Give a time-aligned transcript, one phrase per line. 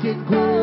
[0.00, 0.59] a quien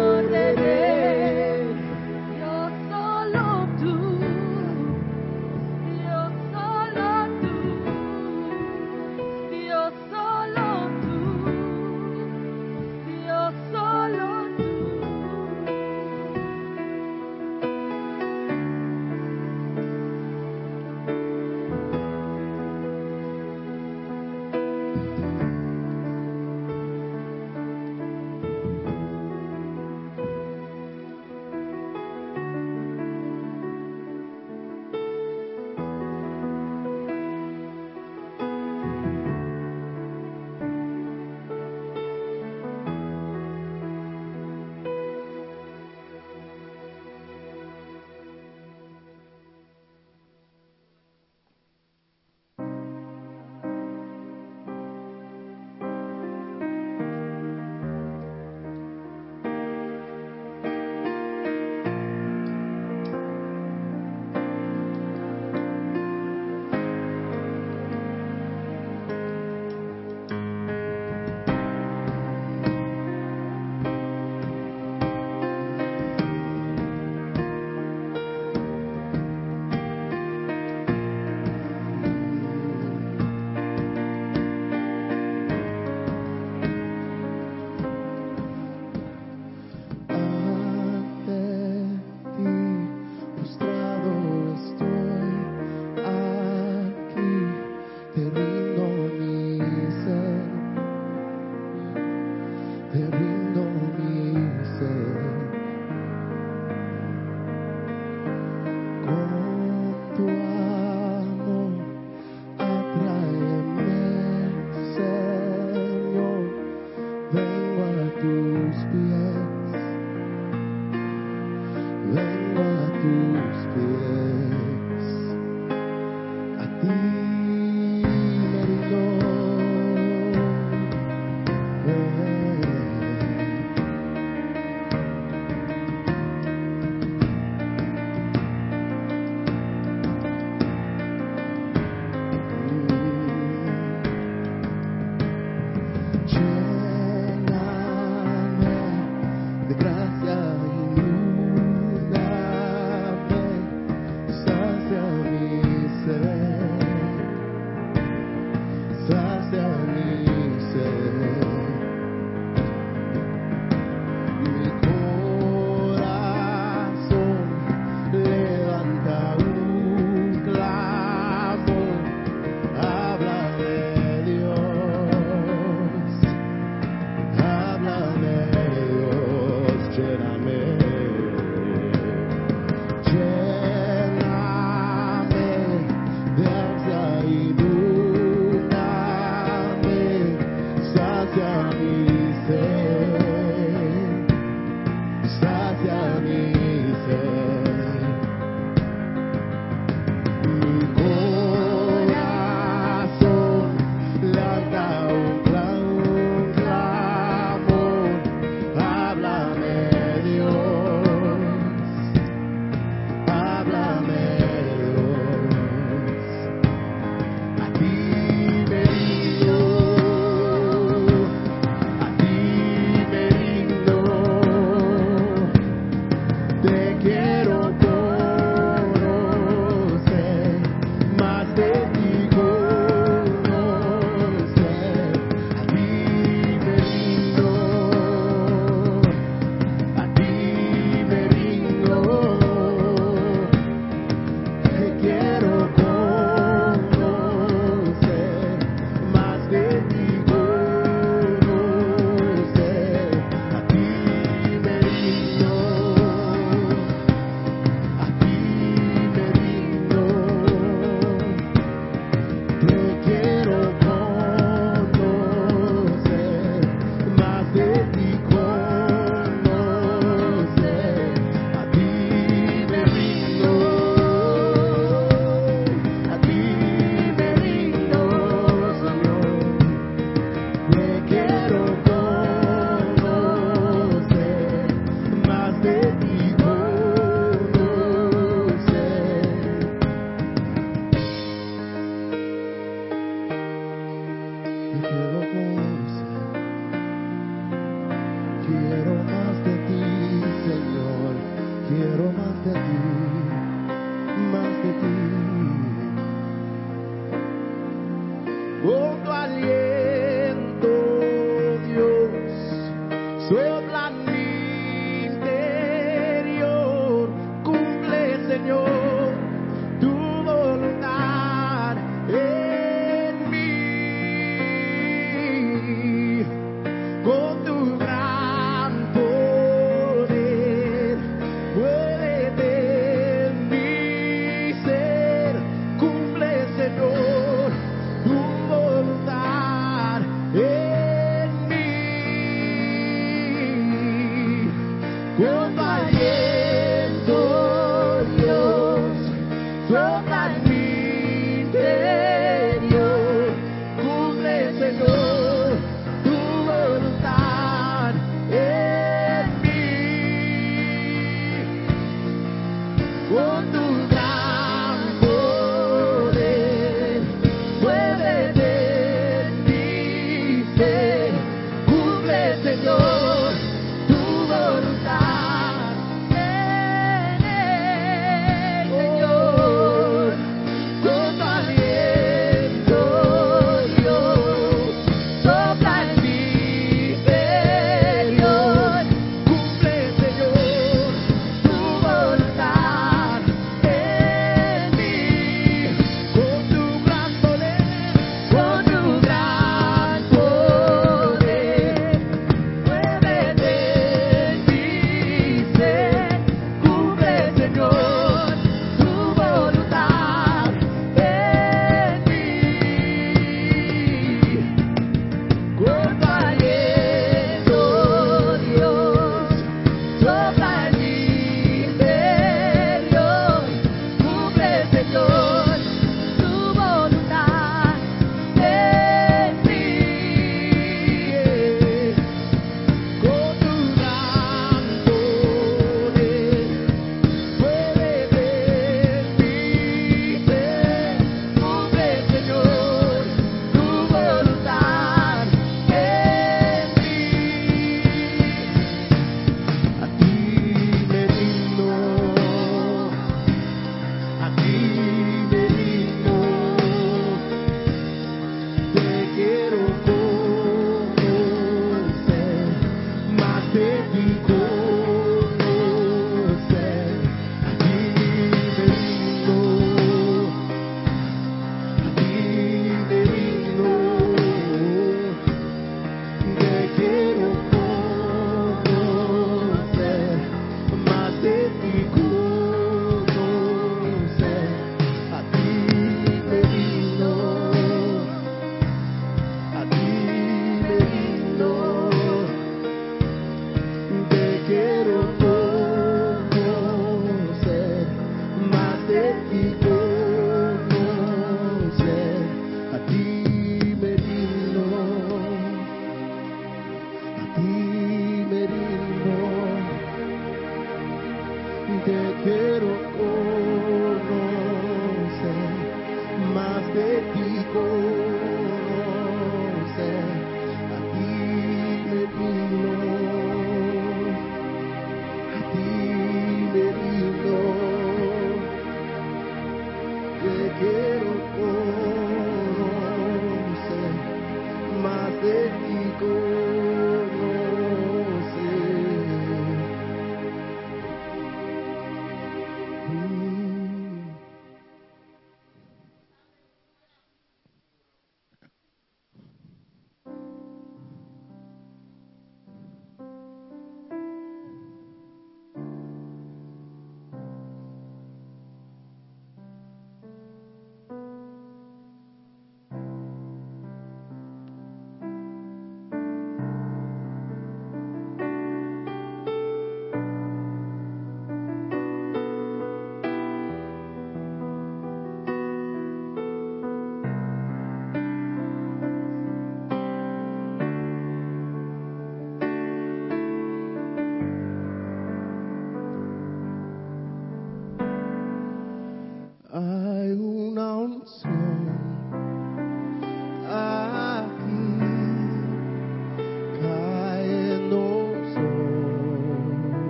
[146.28, 146.67] Jesus.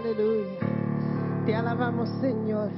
[0.00, 1.44] Aleluya.
[1.44, 2.70] Te alabamos, Señor.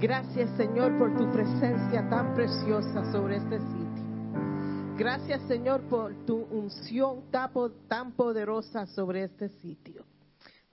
[0.00, 4.96] Gracias, Señor, por tu presencia tan preciosa sobre este sitio.
[4.96, 10.06] Gracias, Señor, por tu unción tan poderosa sobre este sitio.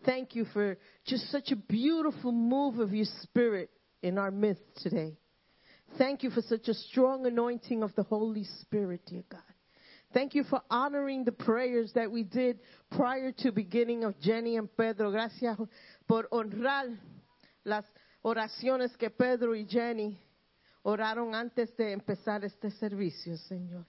[0.06, 3.70] Thank you for just such a beautiful move of your spirit
[4.02, 5.18] in our midst today.
[5.98, 9.51] Thank you for such a strong anointing of the Holy Spirit, dear God.
[10.14, 14.70] Thank you for honoring the prayers that we did prior to beginning of Jenny and
[14.76, 15.10] Pedro.
[15.10, 15.58] Gracias
[16.08, 16.90] por honrar
[17.64, 17.86] las
[18.22, 20.20] oraciones que Pedro y Jenny
[20.84, 23.86] oraron antes de empezar este servicio, Señor.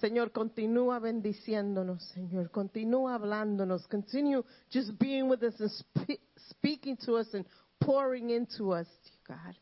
[0.00, 2.50] Señor, continúa bendiciéndonos, Señor.
[2.50, 3.88] Continúa hablándonos.
[3.88, 7.46] Continue just being with us and spe- speaking to us and
[7.80, 8.88] pouring into us,
[9.26, 9.56] God.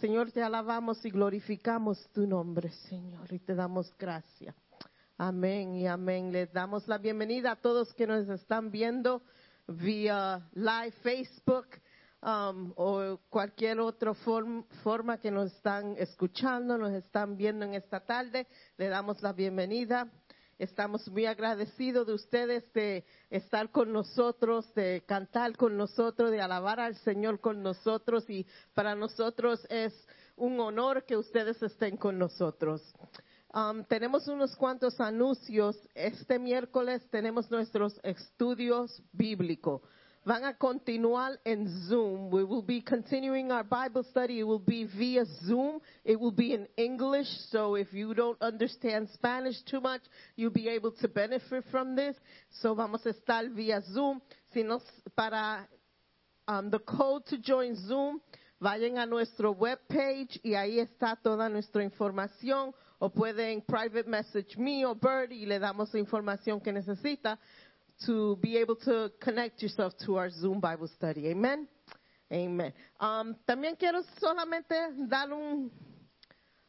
[0.00, 4.56] Señor, te alabamos y glorificamos tu nombre, Señor, y te damos gracias.
[5.22, 6.32] Amén y amén.
[6.32, 9.20] Les damos la bienvenida a todos que nos están viendo
[9.66, 11.66] vía live Facebook
[12.22, 18.00] um, o cualquier otra form- forma que nos están escuchando, nos están viendo en esta
[18.00, 18.46] tarde.
[18.78, 20.10] Le damos la bienvenida.
[20.58, 26.80] Estamos muy agradecidos de ustedes de estar con nosotros, de cantar con nosotros, de alabar
[26.80, 29.92] al Señor con nosotros y para nosotros es
[30.36, 32.80] un honor que ustedes estén con nosotros.
[33.52, 35.76] Um, tenemos unos cuantos anuncios.
[35.94, 39.82] Este miércoles tenemos nuestros estudios bíblicos.
[40.24, 42.30] Van a continuar en Zoom.
[42.30, 44.38] We will be continuing our Bible study.
[44.38, 45.80] It will be via Zoom.
[46.04, 47.26] It will be in English.
[47.50, 50.02] So if you don't understand Spanish too much,
[50.36, 52.14] you'll be able to benefit from this.
[52.60, 54.20] So vamos a estar via Zoom.
[54.52, 54.82] Si nos,
[55.16, 55.66] para
[56.46, 58.20] um, the code to join Zoom,
[58.60, 62.74] vayan a nuestro webpage y ahí está toda nuestra información.
[63.02, 67.38] O pueden private message me o Bird y le damos la información que necesita
[68.04, 71.30] to be able to connect yourself to our Zoom Bible study.
[71.30, 71.66] Amen.
[72.30, 72.74] Amen.
[73.00, 74.74] Um, también quiero solamente
[75.08, 75.72] dar un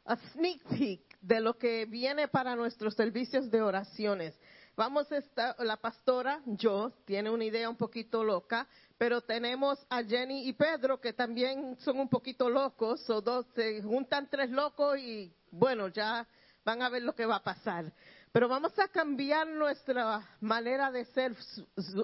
[0.05, 4.33] a sneak peek de lo que viene para nuestros servicios de oraciones.
[4.75, 8.67] Vamos a estar, la pastora, yo, tiene una idea un poquito loca,
[9.01, 13.81] pero tenemos a Jenny y Pedro que también son un poquito locos, o dos, se
[13.81, 16.27] juntan tres locos y bueno, ya
[16.63, 17.91] van a ver lo que va a pasar.
[18.31, 21.35] Pero vamos a cambiar nuestra manera de ser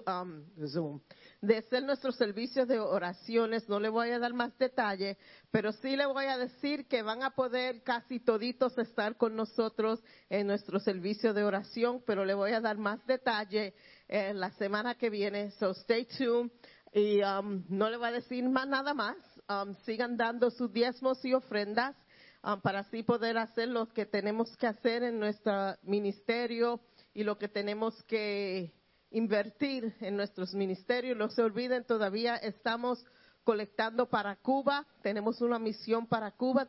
[0.07, 0.99] um, Zoom,
[1.39, 3.69] de hacer nuestros servicios de oraciones.
[3.69, 5.19] No le voy a dar más detalle,
[5.51, 10.01] pero sí le voy a decir que van a poder casi toditos estar con nosotros
[10.29, 13.75] en nuestro servicio de oración, pero le voy a dar más detalle
[14.07, 15.51] en la semana que viene.
[15.51, 16.51] So stay tuned.
[16.97, 19.17] Y um, no le voy a decir más nada más.
[19.47, 21.95] Um, sigan dando sus diezmos y ofrendas
[22.43, 26.79] um, para así poder hacer lo que tenemos que hacer en nuestro ministerio
[27.13, 28.73] y lo que tenemos que
[29.11, 31.15] invertir en nuestros ministerios.
[31.15, 33.05] No se olviden, todavía estamos
[33.43, 34.87] colectando para Cuba.
[35.03, 36.67] Tenemos una misión para Cuba.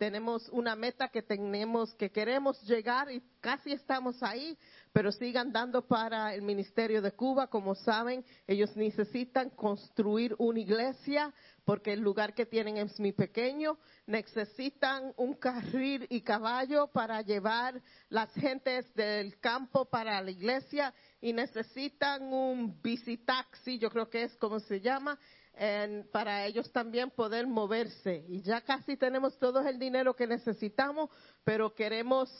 [0.00, 4.56] Tenemos una meta que tenemos, que queremos llegar y casi estamos ahí,
[4.94, 7.48] pero sigan dando para el Ministerio de Cuba.
[7.48, 11.34] Como saben, ellos necesitan construir una iglesia
[11.66, 13.76] porque el lugar que tienen es muy pequeño.
[14.06, 21.34] Necesitan un carril y caballo para llevar las gentes del campo para la iglesia y
[21.34, 25.18] necesitan un visitaxi, yo creo que es como se llama,
[25.54, 28.24] en- para ellos también poder moverse.
[28.28, 31.10] Y ya casi tenemos todo el dinero que necesitamos,
[31.44, 32.30] pero queremos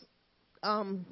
[0.62, 1.04] um,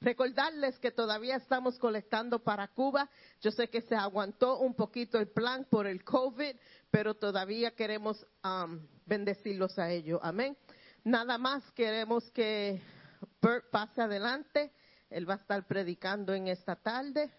[0.00, 3.08] recordarles que todavía estamos colectando para Cuba.
[3.40, 6.56] Yo sé que se aguantó un poquito el plan por el COVID,
[6.90, 10.20] pero todavía queremos um, bendecirlos a ellos.
[10.22, 10.56] Amén.
[11.04, 12.80] Nada más queremos que
[13.40, 14.72] Bert pase adelante.
[15.10, 17.30] Él va a estar predicando en esta tarde.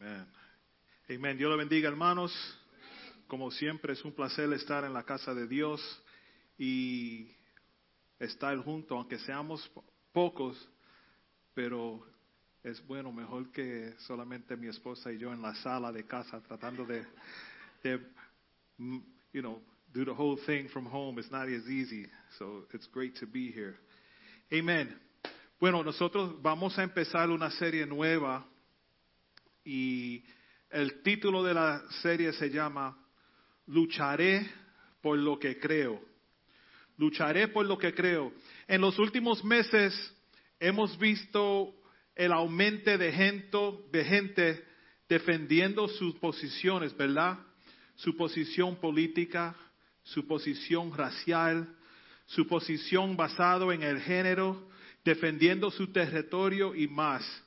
[0.00, 0.26] Amén.
[1.08, 1.36] Amén.
[1.36, 2.32] Dios lo bendiga, hermanos.
[3.26, 5.80] Como siempre, es un placer estar en la casa de Dios
[6.58, 7.28] y
[8.18, 10.68] estar juntos, aunque seamos po- pocos,
[11.52, 12.06] pero
[12.62, 16.86] es bueno, mejor que solamente mi esposa y yo en la sala de casa tratando
[16.86, 17.04] de,
[17.82, 17.98] de
[18.78, 18.98] mm,
[19.32, 19.60] you know,
[19.92, 21.18] do the whole thing from home.
[21.20, 22.06] It's not as easy,
[22.38, 23.76] so it's great to be here.
[24.52, 24.98] Amen.
[25.60, 28.46] Bueno, nosotros vamos a empezar una serie nueva
[29.64, 30.22] y
[30.74, 32.98] el título de la serie se llama
[33.68, 34.50] Lucharé
[35.00, 36.02] por lo que creo.
[36.98, 38.32] Lucharé por lo que creo.
[38.66, 39.94] En los últimos meses
[40.58, 41.72] hemos visto
[42.16, 43.58] el aumento de gente,
[43.92, 44.64] de gente
[45.08, 47.38] defendiendo sus posiciones, ¿verdad?
[47.94, 49.54] Su posición política,
[50.02, 51.72] su posición racial,
[52.26, 54.68] su posición basado en el género,
[55.04, 57.43] defendiendo su territorio y más.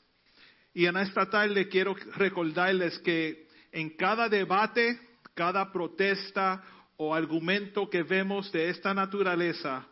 [0.78, 5.00] Y en esta tarde quiero recordarles que en cada debate,
[5.34, 6.64] cada protesta
[6.98, 9.88] o argumento que vemos de esta naturaleza,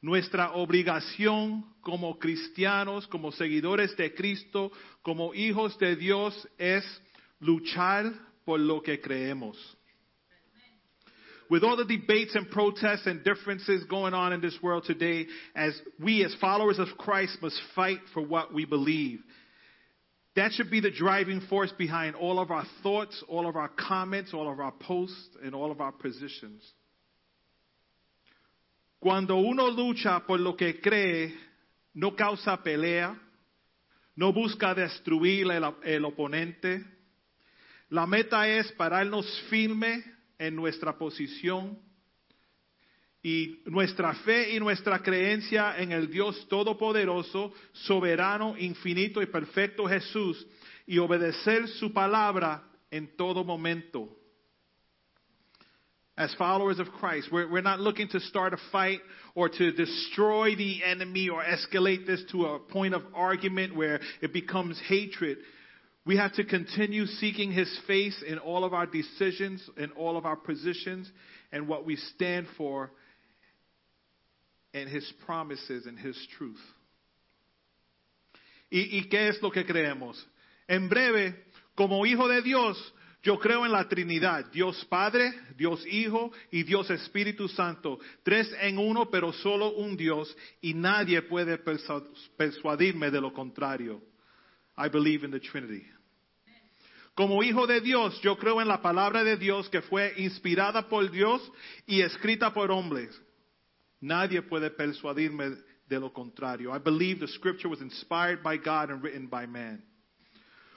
[0.00, 6.82] nuestra obligación como cristianos, como seguidores de Cristo, como hijos de Dios es
[7.38, 8.10] luchar
[8.46, 9.58] por lo que creemos.
[11.50, 15.78] With all the debates and protests and differences going on in this world today, as
[16.00, 19.20] we as followers of Christ must fight for what we believe.
[20.34, 24.32] That should be the driving force behind all of our thoughts, all of our comments,
[24.32, 26.62] all of our posts, and all of our positions.
[28.98, 31.34] Cuando uno lucha por lo que cree,
[31.94, 33.14] no causa pelea,
[34.16, 36.82] no busca destruir el, el oponente.
[37.90, 40.02] La meta es pararnos firme
[40.38, 41.78] en nuestra posición
[43.22, 50.44] y nuestra fe y nuestra creencia en el Dios Todopoderoso, soberano, infinito y perfecto Jesús
[50.86, 54.08] y obedecer su palabra en todo momento.
[56.16, 59.00] As followers of Christ, we're, we're not looking to start a fight
[59.34, 64.32] or to destroy the enemy or escalate this to a point of argument where it
[64.32, 65.38] becomes hatred.
[66.04, 70.26] We have to continue seeking His face in all of our decisions, in all of
[70.26, 71.10] our positions,
[71.50, 72.90] and what we stand for,
[74.74, 76.60] and His promises and His truth.
[78.70, 80.26] ¿Y, ¿Y qué es lo que creemos?
[80.66, 86.32] En breve, como hijo de Dios, yo creo en la Trinidad, Dios Padre, Dios Hijo
[86.50, 92.08] y Dios Espíritu Santo, tres en uno, pero solo un Dios, y nadie puede persu-
[92.36, 94.02] persuadirme de lo contrario.
[94.76, 95.86] I believe in the Trinity.
[97.14, 101.10] Como hijo de Dios, yo creo en la palabra de Dios que fue inspirada por
[101.10, 101.42] Dios
[101.86, 103.20] y escrita por hombres.
[104.02, 105.56] Nadie puede persuadirme
[105.88, 106.74] de lo contrario.
[106.74, 109.82] I believe the scripture was inspired by God and written by man.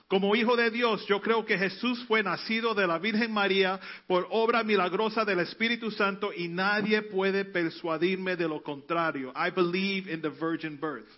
[0.08, 4.28] Como hijo de Dios, yo creo que Jesús fue nacido de la Virgen María por
[4.30, 9.34] obra milagrosa del Espíritu Santo y nadie puede persuadirme de lo contrario.
[9.36, 11.10] I believe in the virgin birth.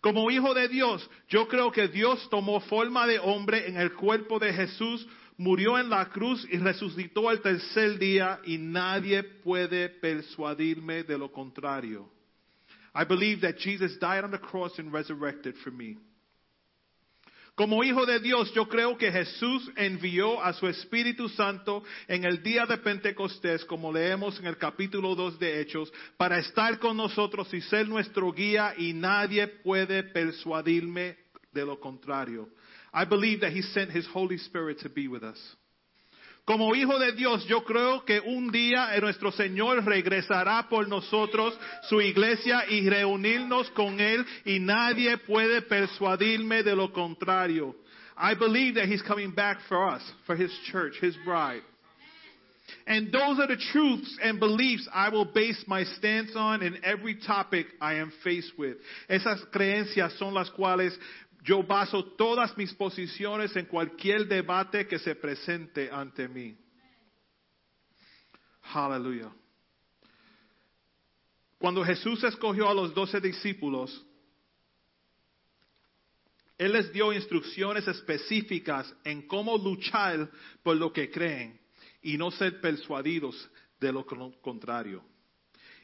[0.00, 4.38] Como hijo de Dios, yo creo que Dios tomó forma de hombre en el cuerpo
[4.38, 5.06] de Jesús,
[5.36, 11.30] murió en la cruz y resucitó al tercer día y nadie puede persuadirme de lo
[11.30, 12.10] contrario.
[12.94, 15.98] I believe that Jesus died on the cross and resurrected for me.
[17.54, 22.42] Como hijo de Dios, yo creo que Jesús envió a su Espíritu Santo en el
[22.42, 27.52] día de Pentecostés, como leemos en el capítulo 2 de Hechos, para estar con nosotros
[27.54, 31.16] y ser nuestro guía y nadie puede persuadirme
[31.50, 32.50] de lo contrario.
[32.96, 35.38] I believe that he sent his Holy Spirit to be with us.
[36.46, 41.58] Como hijo de Dios, yo creo que un día nuestro Señor regresará por nosotros,
[41.90, 47.74] su iglesia, y reunirnos con Él, y nadie puede persuadirme de lo contrario.
[48.16, 51.62] I believe that He's coming back for us, for His church, His bride.
[52.86, 57.16] And those are the truths and beliefs I will base my stance on in every
[57.16, 58.76] topic I am faced with.
[59.08, 60.96] Esas creencias son las cuales
[61.46, 66.58] yo baso todas mis posiciones en cualquier debate que se presente ante mí.
[68.74, 69.32] Aleluya.
[71.56, 74.04] Cuando Jesús escogió a los doce discípulos,
[76.58, 80.28] Él les dio instrucciones específicas en cómo luchar
[80.64, 81.60] por lo que creen
[82.02, 84.04] y no ser persuadidos de lo
[84.42, 85.04] contrario.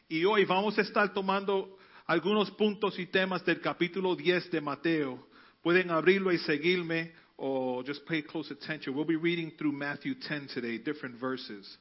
[0.08, 5.31] Y hoy vamos a estar tomando algunos puntos y temas del capítulo 10 de Mateo.
[5.62, 8.94] Pueden abrirlo y seguirme or just pay close attention.
[8.94, 11.78] We'll be reading through Matthew 10 today, different verses.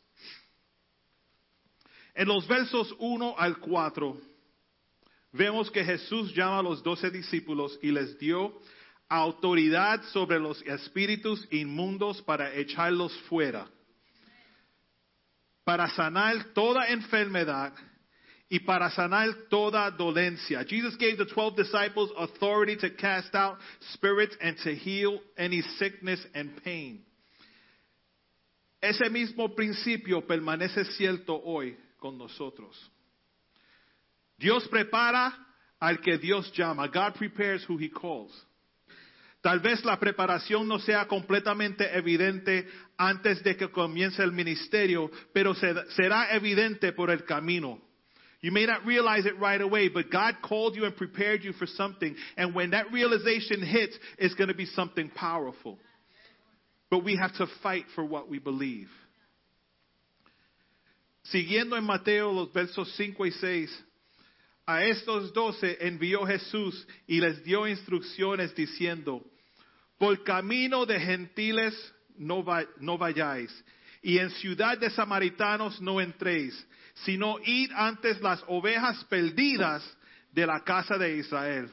[2.15, 4.17] En los versos 1 al 4,
[5.33, 8.53] vemos que Jesús llama a los doce discípulos y les dio
[9.07, 13.67] autoridad sobre los espíritus inmundos para echarlos fuera,
[15.63, 17.73] para sanar toda enfermedad
[18.51, 20.65] y para sanar toda dolencia.
[20.65, 23.57] Jesus gave the 12 disciples authority to cast out
[23.93, 27.01] spirits and to heal any sickness and pain.
[28.81, 32.75] Ese mismo principio permanece cierto hoy con nosotros.
[34.37, 35.31] Dios prepara
[35.79, 36.89] al que Dios llama.
[36.89, 38.33] God prepares who he calls.
[39.41, 45.55] Tal vez la preparación no sea completamente evidente antes de que comience el ministerio, pero
[45.55, 47.90] será evidente por el camino.
[48.41, 51.67] You may not realize it right away, but God called you and prepared you for
[51.67, 52.15] something.
[52.37, 55.77] And when that realization hits, it's going to be something powerful.
[56.89, 58.87] But we have to fight for what we believe.
[61.31, 63.83] Siguiendo en Mateo los versos 5 y 6,
[64.65, 69.23] a estos doce envió Jesús y les dio instrucciones diciendo,
[69.99, 71.73] por camino de gentiles
[72.17, 73.51] no, va- no vayáis,
[74.01, 76.67] y en ciudad de samaritanos no entréis,
[77.05, 79.83] sino id antes las ovejas perdidas
[80.31, 81.69] de la casa de Israel.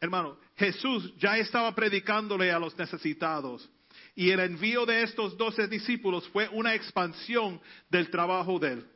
[0.00, 3.68] Hermano, Jesús ya estaba predicándole a los necesitados.
[4.14, 8.86] Y el envío de estos doce discípulos fue una expansión del trabajo de él.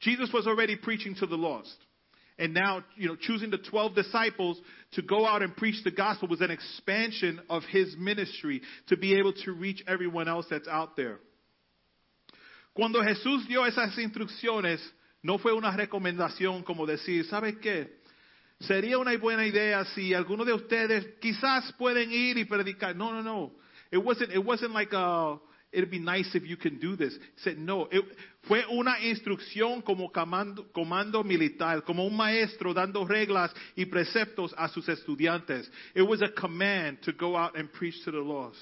[0.00, 1.78] Jesus was already preaching to the lost.
[2.38, 4.60] And now, you know, choosing the 12 disciples
[4.92, 9.14] to go out and preach the gospel was an expansion of his ministry to be
[9.14, 11.20] able to reach everyone else that's out there.
[12.72, 14.80] Cuando Jesús dio esas instrucciones,
[15.22, 18.00] no fue una recomendación como decir, ¿sabe qué?
[18.60, 22.94] Sería una buena idea si alguno de ustedes quizás pueden ir y predicar.
[22.96, 23.52] No, no, no.
[23.90, 25.38] It wasn't, it wasn't like a,
[25.72, 27.14] it'd be nice if you can do this.
[27.14, 27.88] He said, no.
[27.90, 28.04] It-
[28.42, 34.68] fue una instrucción como comando, comando militar, como un maestro dando reglas y preceptos a
[34.68, 35.70] sus estudiantes.
[35.94, 38.58] It was a command to go out and preach to the lost.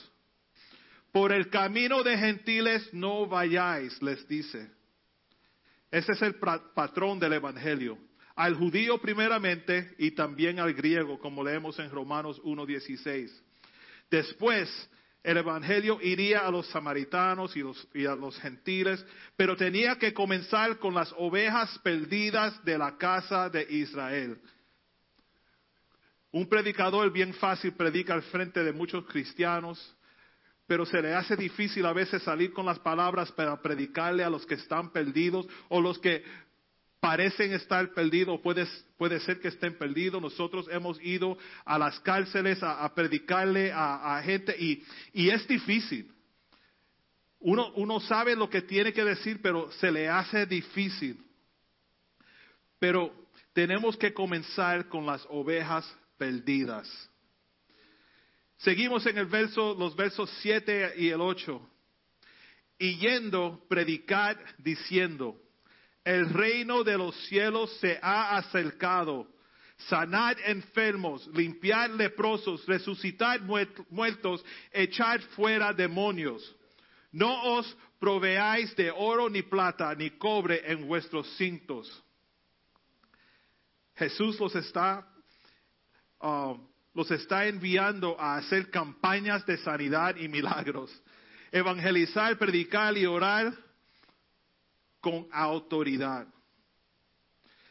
[1.13, 4.71] Por el camino de gentiles no vayáis, les dice.
[5.91, 7.99] Ese es el patrón del Evangelio.
[8.37, 13.29] Al judío primeramente y también al griego, como leemos en Romanos 1.16.
[14.09, 14.89] Después,
[15.23, 19.05] el Evangelio iría a los samaritanos y, los- y a los gentiles,
[19.37, 24.41] pero tenía que comenzar con las ovejas perdidas de la casa de Israel.
[26.33, 29.97] Un predicador bien fácil predica al frente de muchos cristianos,
[30.71, 34.47] pero se le hace difícil a veces salir con las palabras para predicarle a los
[34.47, 36.23] que están perdidos o los que
[37.01, 40.23] parecen estar perdidos, puede, puede ser que estén perdidos.
[40.23, 46.15] Nosotros hemos ido a las cárceles a, predicarle a, a gente y, y es difícil.
[47.41, 51.21] Uno, uno sabe lo que tiene que decir, pero se le hace difícil.
[52.79, 53.13] Pero
[53.53, 57.10] tenemos que comenzar con las ovejas perdidas.
[58.61, 61.61] Seguimos en el verso, los versos 7 y el 8.
[62.79, 65.37] Y yendo, predicad diciendo,
[66.05, 69.27] el reino de los cielos se ha acercado.
[69.89, 76.55] Sanad enfermos, limpiad leprosos, resucitad muert- muertos, echad fuera demonios.
[77.13, 82.03] No os proveáis de oro ni plata ni cobre en vuestros cintos.
[83.97, 85.07] Jesús los está,
[86.21, 86.57] ah,
[86.95, 90.91] los está enviando a hacer campañas de sanidad y milagros.
[91.53, 93.53] Evangelizar, predicar y orar
[95.01, 96.27] con autoridad.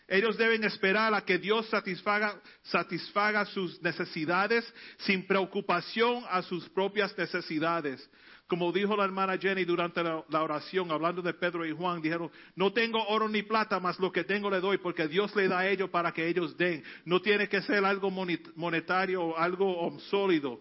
[0.07, 4.65] Ellos deben esperar a que Dios satisfaga, satisfaga sus necesidades
[4.99, 8.09] sin preocupación a sus propias necesidades.
[8.49, 12.73] Como dijo la hermana Jenny durante la, oración, hablando de Pedro y Juan, dijeron, no
[12.73, 15.69] tengo oro ni plata, mas lo que tengo le doy, porque Dios le da a
[15.69, 16.83] ellos para que ellos den.
[17.05, 20.59] No tiene que ser algo monetario o algo sólido.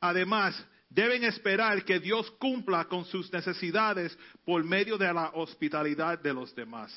[0.00, 6.34] Además, deben esperar que Dios cumpla con sus necesidades por medio de la hospitalidad de
[6.34, 6.92] los demás.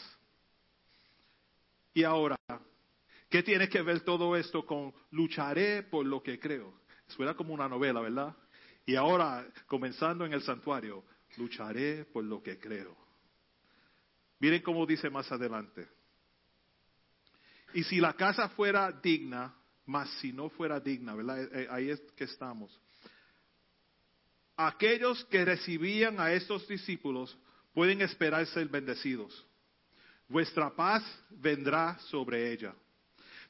[1.94, 2.36] Y ahora,
[3.30, 6.80] ¿qué tiene que ver todo esto con lucharé por lo que creo?
[7.10, 8.36] Suena como una novela, ¿verdad?
[8.86, 11.04] Y ahora, comenzando en el santuario,
[11.38, 12.98] lucharé por lo que creo.
[14.40, 15.88] Miren cómo dice más adelante.
[17.74, 19.54] Y si la casa fuera digna,
[19.86, 21.44] más si no fuera digna, ¿verdad?
[21.44, 22.80] Eh, eh, Ahí es que estamos
[24.60, 27.38] aquellos que recibían a estos discípulos
[27.74, 29.48] pueden esperar ser bendecidos.
[30.28, 32.76] Vuestra paz vendrá sobre ella.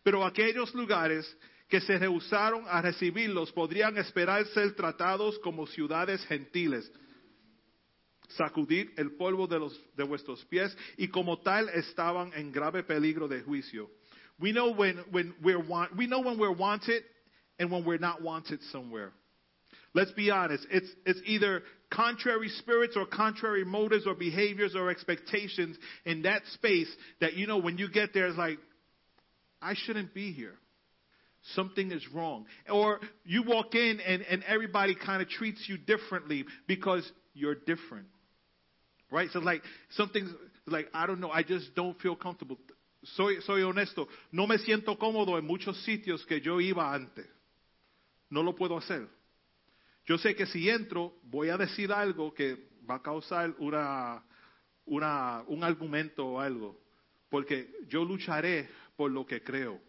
[0.03, 1.35] Pero aquellos lugares
[1.69, 6.91] que se rehusaron a recibirlos podrían esperar ser tratados como ciudades gentiles,
[8.29, 13.27] sacudir el polvo de, los, de vuestros pies y como tal estaban en grave peligro
[13.27, 13.89] de juicio.
[14.39, 17.03] We know when, when we're want, we know when we're wanted
[17.59, 19.11] and when we're not wanted somewhere.
[19.93, 20.65] Let's be honest.
[20.71, 21.61] It's, it's either
[21.91, 26.89] contrary spirits or contrary motives or behaviors or expectations in that space
[27.21, 28.59] that, you know, when you get there, it's like,
[29.61, 30.55] I shouldn't be here.
[31.55, 32.45] Something is wrong.
[32.69, 38.07] Or you walk in and, and everybody kind of treats you differently because you're different.
[39.11, 39.29] Right?
[39.31, 39.61] So like
[39.91, 40.31] something's
[40.67, 42.57] like, I don't know, I just don't feel comfortable.
[43.15, 44.07] Soy, soy honesto.
[44.31, 47.25] No me siento cómodo en muchos sitios que yo iba antes.
[48.29, 49.07] No lo puedo hacer.
[50.05, 52.57] Yo sé que si entro voy a decir algo que
[52.89, 54.23] va a causar una,
[54.85, 56.79] una, un argumento o algo,
[57.29, 59.79] porque yo lucharé por lo que creo.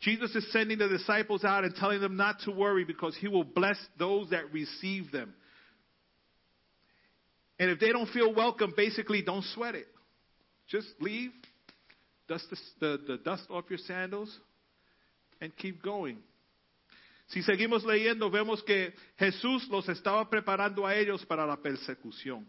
[0.00, 3.44] Jesus is sending the disciples out and telling them not to worry because he will
[3.44, 5.34] bless those that receive them.
[7.58, 9.86] And if they don't feel welcome, basically don't sweat it.
[10.68, 11.30] Just leave,
[12.26, 14.34] dust the, the, the dust off your sandals,
[15.40, 16.18] and keep going.
[17.28, 22.46] Si seguimos leyendo, vemos que Jesús los estaba preparando a ellos para la persecución.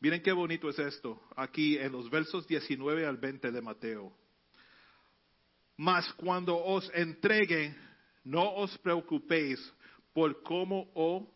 [0.00, 4.12] Miren qué bonito es esto, aquí en los versos 19 al 20 de Mateo.
[5.76, 7.76] Mas cuando os entreguen,
[8.24, 9.58] no os preocupéis
[10.12, 11.26] por cómo o,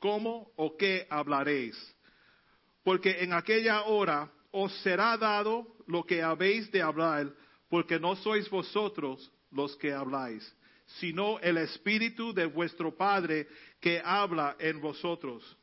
[0.00, 1.76] cómo o qué hablaréis,
[2.82, 7.32] porque en aquella hora os será dado lo que habéis de hablar,
[7.68, 10.44] porque no sois vosotros los que habláis,
[10.98, 13.46] sino el Espíritu de vuestro Padre
[13.80, 15.56] que habla en vosotros.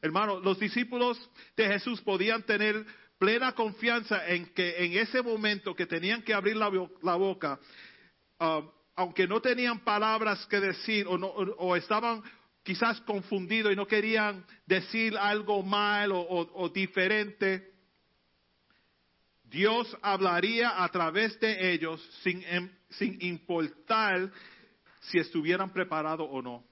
[0.00, 1.18] Hermano, los discípulos
[1.56, 2.86] de Jesús podían tener
[3.18, 7.58] plena confianza en que en ese momento que tenían que abrir la, bo- la boca,
[8.38, 8.62] ah,
[8.96, 12.22] aunque no tenían palabras que decir o, no- estaban
[12.62, 17.72] quizás confundidos y no querían decir algo mal o, o- o diferente,
[19.44, 24.30] Dios hablaría a través de ellos sin, em- sin importar
[25.00, 26.64] si estuvieran preparados o no.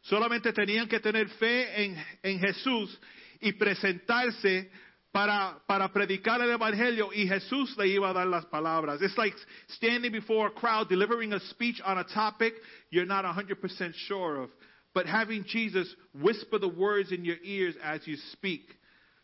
[0.00, 2.98] Solamente tenían que tener fe en, en Jesús
[3.40, 4.70] y presentarse
[5.16, 9.00] para, para predicar el Evangelio y Jesús le iba a dar las palabras.
[9.00, 9.34] It's like
[9.68, 12.52] standing before a crowd delivering a speech on a topic
[12.90, 14.50] you're not 100% sure of,
[14.92, 15.88] but having Jesus
[16.20, 18.60] whisper the words in your ears as you speak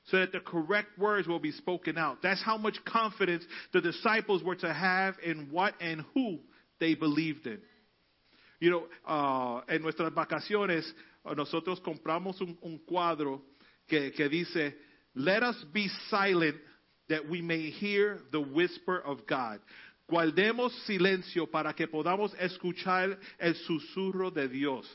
[0.06, 2.22] so that the correct words will be spoken out.
[2.22, 6.38] That's how much confidence the disciples were to have in what and who
[6.80, 7.58] they believed in.
[8.60, 10.90] You know, uh, en nuestras vacaciones
[11.26, 13.42] uh, nosotros compramos un, un cuadro
[13.90, 14.74] que, que dice,
[15.14, 16.56] let us be silent
[17.08, 19.60] that we may hear the whisper of God.
[20.10, 24.86] Guardemos silencio para que podamos escuchar el susurro de Dios.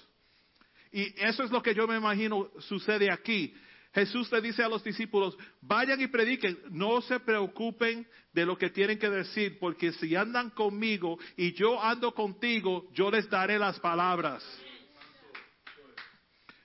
[0.91, 3.53] Y eso es lo que yo me imagino sucede aquí.
[3.93, 8.69] Jesús le dice a los discípulos, vayan y prediquen, no se preocupen de lo que
[8.69, 13.79] tienen que decir, porque si andan conmigo y yo ando contigo, yo les daré las
[13.79, 14.43] palabras.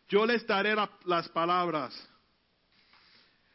[0.09, 1.95] Yo les daré la- las palabras.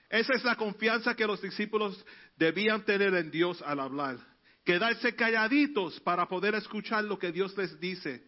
[0.09, 2.05] Esa es la confianza que los discípulos
[2.37, 4.17] debían tener en Dios al hablar.
[4.63, 8.23] Quedarse calladitos para poder escuchar lo que Dios les dice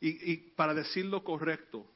[0.00, 1.90] y, para decir lo correcto.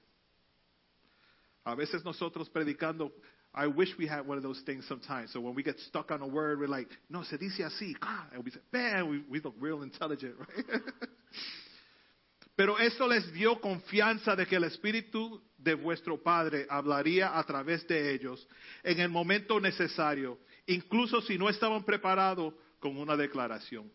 [1.65, 3.13] A veces nosotros predicando,
[3.55, 5.31] I wish we had one of those things sometimes.
[5.33, 7.95] So when we get stuck on a word, we're like, no, se dice así.
[8.01, 10.65] ah, And we say, man, we, we look real intelligent, right?
[12.59, 17.87] Pero eso les dio confianza de que el Espíritu de vuestro Padre hablaría a través
[17.87, 18.49] de ellos
[18.83, 23.89] en el momento necesario, incluso si no estaban preparados con una declaración.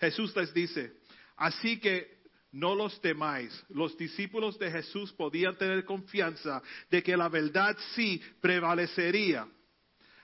[0.00, 0.94] Jesús les dice,
[1.36, 2.16] así que
[2.52, 3.52] no los temáis.
[3.68, 9.46] Los discípulos de Jesús podían tener confianza de que la verdad sí prevalecería.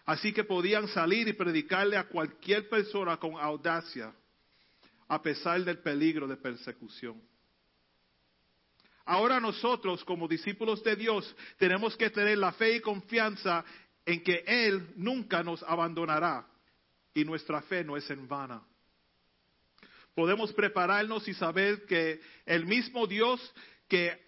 [0.07, 4.15] Así que podían salir y predicarle a cualquier persona con audacia,
[5.13, 7.21] a pesar del peligro de persecución.
[9.05, 13.63] Ahora nosotros, como discípulos de Dios, tenemos que tener la fe y confianza
[14.07, 16.47] en que Él nunca nos abandonará
[17.13, 18.63] y nuestra fe no es en vana.
[20.15, 23.39] Podemos prepararnos y saber que el mismo Dios
[23.89, 24.19] que,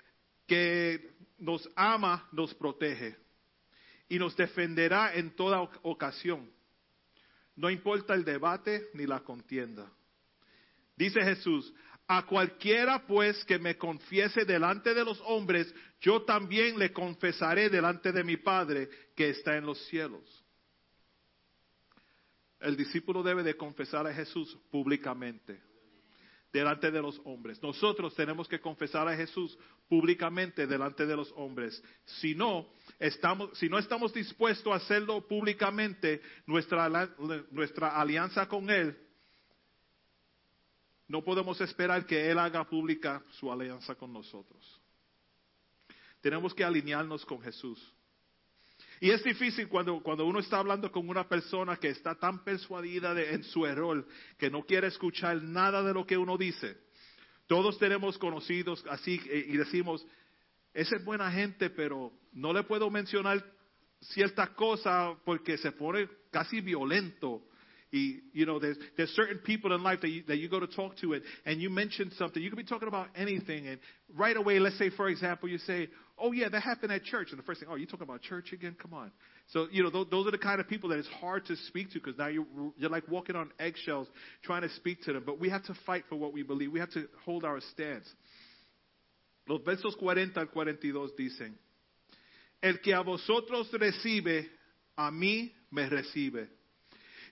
[0.46, 3.16] que nos ama nos protege
[4.06, 6.50] y nos defenderá en toda oc- ocasión.
[7.56, 9.90] No importa el debate ni la contienda.
[10.96, 11.72] Dice Jesús,
[12.06, 18.12] a cualquiera pues que me confiese delante de los hombres, yo también le confesaré delante
[18.12, 20.44] de mi Padre que está en los cielos.
[22.60, 25.60] El discípulo debe de confesar a Jesús públicamente,
[26.52, 27.62] delante de los hombres.
[27.62, 31.82] Nosotros tenemos que confesar a Jesús públicamente delante de los hombres.
[32.04, 36.86] Si no, estamos, si no estamos dispuestos a hacerlo públicamente, nuestra,
[38.00, 38.96] alianza con Él
[41.08, 44.80] no podemos esperar que Él haga pública su alianza con nosotros.
[46.20, 47.92] Tenemos que alinearnos con Jesús.
[49.00, 53.12] Y es difícil cuando, cuando uno está hablando con una persona que está tan persuadida
[53.12, 54.06] de- en su error
[54.38, 56.78] que no quiere escuchar nada de lo que uno dice.
[57.46, 60.06] Todos tenemos conocidos así eh, y decimos,
[60.72, 63.44] esa es buena gente, pero no le puedo mencionar
[64.00, 67.46] cierta cosa porque se pone casi violento.
[67.94, 70.66] Y, you know, there's, there's certain people in life that you, that you go to
[70.66, 72.42] talk to and, and you mention something.
[72.42, 73.78] You could be talking about anything and
[74.16, 75.88] right away, let's say, for example, you say,
[76.18, 77.28] oh yeah, that happened at church.
[77.30, 78.74] And the first thing, oh, you talking about church again?
[78.82, 79.12] Come on.
[79.50, 81.90] So, you know, those, those are the kind of people that it's hard to speak
[81.92, 84.08] to because now you're, you're like walking on eggshells
[84.42, 85.22] trying to speak to them.
[85.24, 86.72] But we have to fight for what we believe.
[86.72, 88.12] We have to hold our stance.
[89.46, 91.54] Los versos 40 al 42 dicen,
[92.60, 94.48] el que a vosotros recibe,
[94.96, 96.48] a mí me recibe.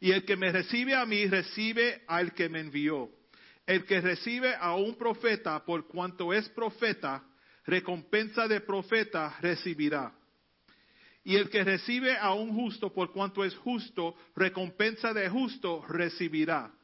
[0.03, 3.09] Y el que me recibe a mí, recibe al que me envió.
[3.65, 7.23] El que recibe a un profeta, por cuanto es profeta,
[7.65, 10.13] recompensa de profeta recibirá.
[11.23, 16.75] Y el que recibe a un justo, por cuanto es justo, recompensa de justo recibirá.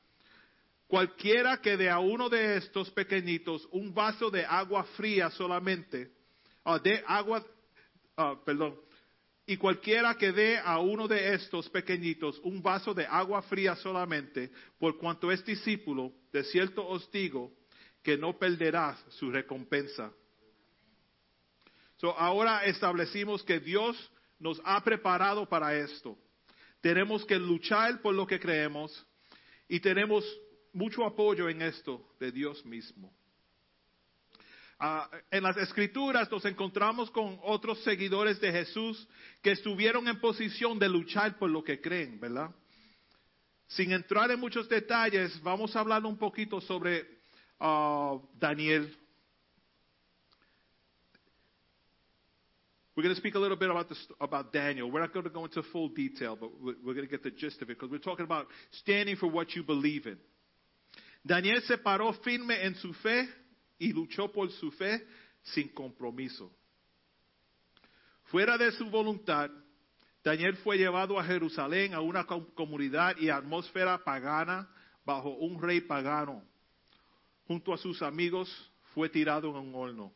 [0.87, 6.12] Cualquiera que dé a uno de estos pequeñitos un vaso de agua fría solamente,
[6.64, 7.45] ah, de agua,
[8.16, 8.79] ah, perdón,
[9.49, 14.53] y cualquiera que dé a uno de estos pequeñitos un vaso de agua fría solamente,
[14.78, 17.51] por cuanto es discípulo, de cierto os digo
[18.03, 20.12] que no perderá su recompensa.
[21.96, 23.96] So, ahora establecimos que Dios
[24.38, 26.18] nos ha preparado para esto.
[26.82, 29.07] Tenemos que luchar por lo que creemos
[29.66, 30.26] y tenemos
[30.74, 33.18] mucho apoyo en esto de Dios mismo.
[34.81, 39.09] Ah, en las escrituras nos encontramos con otros seguidores de Jesús
[39.43, 42.55] que estuvieron en posición de luchar por lo que creen, ¿verdad?
[43.66, 47.05] Sin entrar en muchos detalles, vamos a hablar un poquito sobre
[47.59, 48.97] ah, Daniel.
[52.95, 54.91] We're going to speak a little bit about, this, about Daniel.
[54.91, 57.61] We're not going to go into full detail, but we're going to get the gist
[57.62, 60.18] of it because we're talking about standing for what you believe in.
[61.26, 63.29] Daniel se paró firme en su fe
[63.79, 65.07] y luchó por su fe
[65.43, 66.53] sin compromiso.
[68.24, 69.51] Fuera de su voluntad,
[70.22, 74.68] Daniel fue llevado a Jerusalén a una com- comunidad y atmósfera pagana
[75.05, 76.43] bajo un rey pagano.
[77.47, 78.51] Junto a sus amigos
[78.95, 80.12] fue tirado en un horno.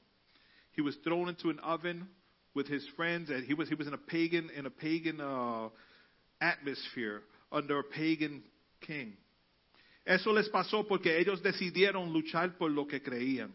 [0.76, 2.08] He was thrown into an oven
[2.54, 5.70] with his friends, and he was he was in a pagan in a pagan uh,
[6.40, 8.42] atmosphere under a pagan
[8.80, 9.16] king.
[10.04, 13.54] Eso les pasó porque ellos decidieron luchar por lo que creían.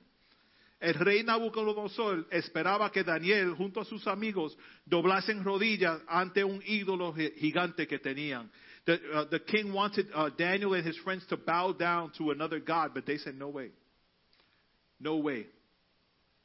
[0.80, 7.14] El rey Nabucodonosor esperaba que Daniel junto a sus amigos doblasen rodillas ante un ídolo
[7.14, 8.52] gigante que tenían.
[8.86, 12.60] The, uh, the king wanted uh, Daniel and his friends to bow down to another
[12.60, 13.72] god, but they said, no way.
[15.00, 15.48] No way.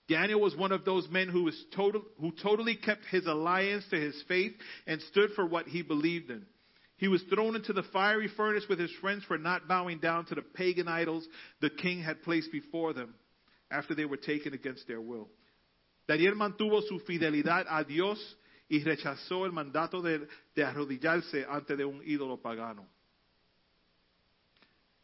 [0.09, 3.97] Daniel was one of those men who, was total, who totally kept his alliance to
[3.97, 4.53] his faith
[4.87, 6.45] and stood for what he believed in.
[6.97, 10.34] He was thrown into the fiery furnace with his friends for not bowing down to
[10.34, 11.26] the pagan idols
[11.61, 13.14] the king had placed before them
[13.70, 15.28] after they were taken against their will.
[16.07, 18.18] Daniel mantuvo su fidelidad a Dios
[18.68, 20.26] y rechazó el mandato de,
[20.64, 22.88] arrodillarse ante un ídolo pagano.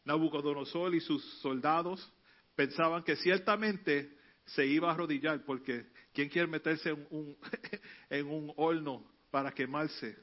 [0.05, 2.11] Nabucodonosor y sus soldados
[2.55, 7.37] pensaban que ciertamente se iba a arrodillar porque ¿quién quiere meterse en un,
[8.09, 10.17] en un horno para quemarse?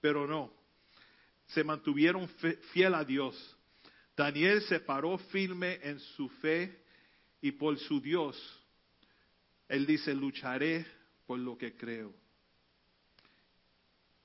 [0.00, 0.52] Pero no,
[1.52, 2.28] se mantuvieron
[2.72, 3.36] fiel a Dios.
[4.16, 6.84] Daniel se paró firme en su fe
[7.40, 8.36] y por su Dios,
[9.68, 10.84] él dice, lucharé
[11.26, 12.12] por lo que creo.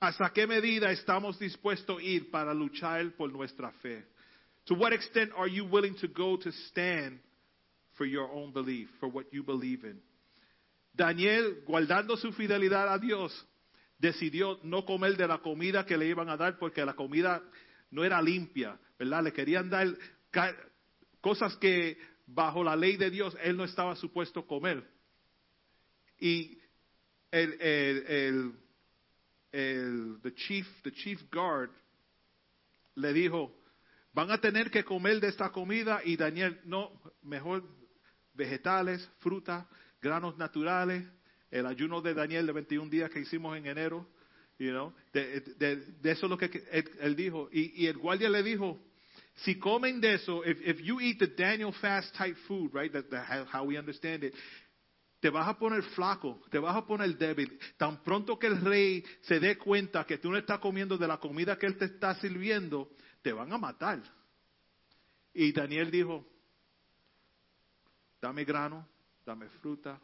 [0.00, 4.04] ¿Hasta qué medida estamos dispuestos a ir para luchar por nuestra fe?
[4.66, 7.20] To what extent are you willing to go to stand
[7.94, 10.02] for your own belief, for what you believe in?
[10.92, 13.32] Daniel, guardando su fidelidad a Dios,
[13.98, 17.42] decidió no comer de la comida que le iban a dar porque la comida
[17.90, 19.24] no era limpia, ¿verdad?
[19.24, 19.86] Le querían dar
[21.20, 24.84] cosas que bajo la ley de Dios él no estaba supuesto comer.
[26.18, 26.58] Y
[27.30, 28.52] el, el, el,
[30.22, 31.70] el- chief, the chief guard
[32.96, 33.54] le dijo,
[34.12, 36.90] van a tener que comer de esta comida y Daniel, no,
[37.22, 37.62] mejor
[38.34, 39.68] vegetales, fruta,
[40.00, 41.06] granos naturales,
[41.50, 44.06] el ayuno de Daniel de 21 días que hicimos en enero,
[44.58, 46.64] you know, de, eso es lo que
[47.00, 47.48] él, dijo.
[47.52, 48.80] Y, el guardia le dijo,
[49.36, 53.64] si comen de eso, if, you eat the Daniel fast type food, right, that, how
[53.64, 54.34] we understand it,
[55.20, 57.58] te vas a poner flaco, te vas a poner débil.
[57.76, 61.18] Tan pronto que el rey se dé cuenta que tú no estás comiendo de la
[61.18, 62.90] comida que él te está sirviendo,
[63.22, 64.02] te van a matar.
[65.32, 66.24] Y Daniel dijo,
[68.20, 68.86] dame grano,
[69.24, 70.00] dame fruta,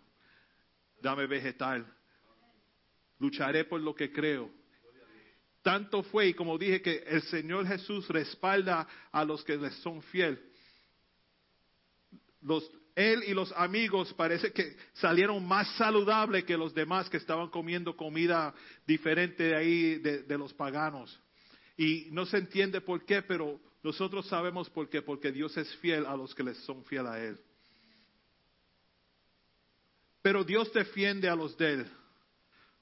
[1.02, 1.84] dame vegetal.
[3.18, 4.50] Lucharé por lo que creo.
[5.62, 10.02] Tanto fue, y como dije, que el Señor Jesús respalda a los que les son
[10.02, 10.40] fiel.
[12.40, 17.48] Los, él y los amigos parece que salieron más saludables que los demás que estaban
[17.48, 18.52] comiendo comida
[18.86, 21.20] diferente de ahí, de, de los paganos.
[21.76, 26.06] Y no se entiende por qué, pero nosotros sabemos por qué, porque Dios es fiel
[26.06, 27.38] a los que les son fiel a Él.
[30.22, 31.86] Pero Dios defiende a los de Él,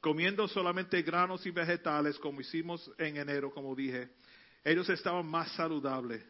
[0.01, 4.11] comiendo solamente granos y vegetales, como hicimos en enero, como dije.
[4.63, 6.23] Ellos estaban más saludables.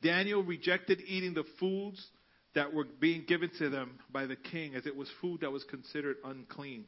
[0.00, 2.10] Daniel rejected eating the foods
[2.54, 5.64] that were being given to them by the king, as it was food that was
[5.64, 6.86] considered unclean.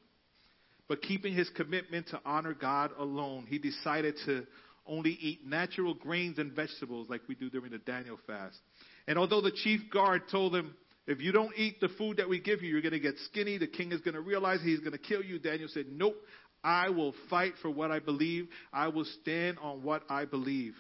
[0.89, 4.47] But keeping his commitment to honor God alone, he decided to
[4.87, 8.59] only eat natural grains and vegetables like we do during the Daniel fast.
[9.07, 10.75] And although the chief guard told him,
[11.07, 13.59] if you don't eat the food that we give you, you're going to get skinny.
[13.59, 15.39] The king is going to realize he's going to kill you.
[15.39, 16.17] Daniel said, Nope,
[16.63, 18.49] I will fight for what I believe.
[18.73, 20.75] I will stand on what I believe.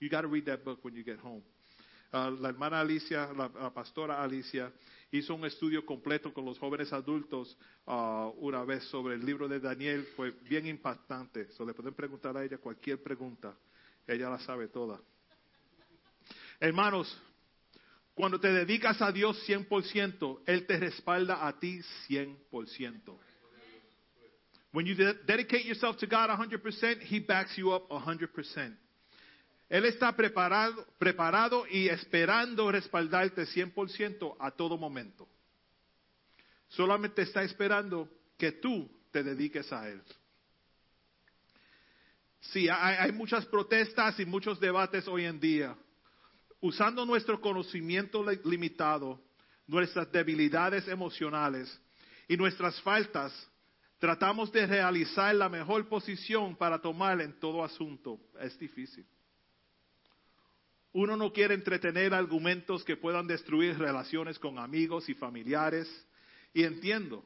[0.00, 1.42] You got to read that book when you get home.
[2.10, 4.72] Uh, la hermana Alicia, la, la pastora Alicia,
[5.12, 7.54] hizo un estudio completo con los jóvenes adultos
[7.86, 10.06] uh, una vez sobre el libro de Daniel.
[10.16, 11.50] Fue bien impactante.
[11.52, 13.54] So, le pueden preguntar a ella cualquier pregunta.
[14.06, 14.98] Ella la sabe toda.
[16.58, 17.14] Hermanos,
[18.18, 23.16] cuando te dedicas a Dios 100%, Él te respalda a ti 100%.
[24.72, 28.76] When you de- dedicate yourself to God 100%, He backs you up 100%.
[29.68, 35.28] Él está preparado, preparado y esperando respaldarte 100% a todo momento.
[36.70, 40.02] Solamente está esperando que tú te dediques a Él.
[42.40, 45.76] Sí, hay, hay muchas protestas y muchos debates hoy en día.
[46.60, 49.20] Usando nuestro conocimiento li- limitado,
[49.66, 51.80] nuestras debilidades emocionales
[52.26, 53.32] y nuestras faltas,
[53.98, 58.18] tratamos de realizar la mejor posición para tomar en todo asunto.
[58.40, 59.06] Es difícil.
[60.92, 65.88] Uno no quiere entretener argumentos que puedan destruir relaciones con amigos y familiares.
[66.54, 67.24] Y entiendo.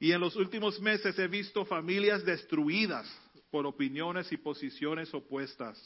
[0.00, 3.06] Y en los últimos meses he visto familias destruidas
[3.50, 5.78] por opiniones y posiciones opuestas.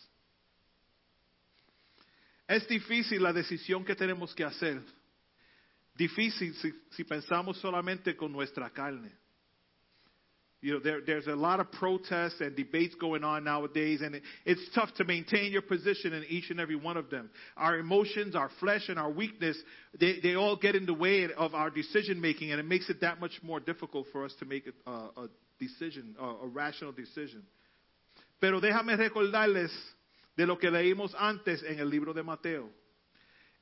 [2.49, 4.81] Es difícil la decisión que tenemos que hacer.
[5.95, 9.11] Difícil si, si pensamos solamente con nuestra carne.
[10.63, 14.23] You know, there, there's a lot of protests and debates going on nowadays, and it,
[14.45, 17.31] it's tough to maintain your position in each and every one of them.
[17.57, 19.57] Our emotions, our flesh, and our weakness,
[19.99, 23.01] they, they all get in the way of our decision making, and it makes it
[23.03, 25.29] that much more difficult for us to make a, a,
[25.59, 27.43] decision, a, a rational decision.
[28.41, 29.71] Pero déjame recordarles
[30.37, 32.71] de lo que leímos antes en el libro de Mateo.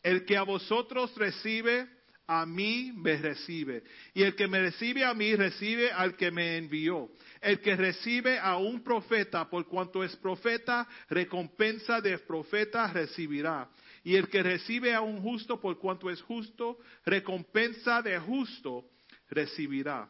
[0.02, 1.88] El que a vosotros recibe,
[2.26, 3.84] a mí me recibe.
[4.12, 7.10] Y el que me recibe a mí, recibe al que me envió.
[7.40, 13.68] El que recibe a un profeta, por cuanto es profeta, recompensa de profeta recibirá.
[14.02, 18.84] Y el que recibe a un justo, por cuanto es justo, recompensa de justo
[19.30, 20.08] recibirá.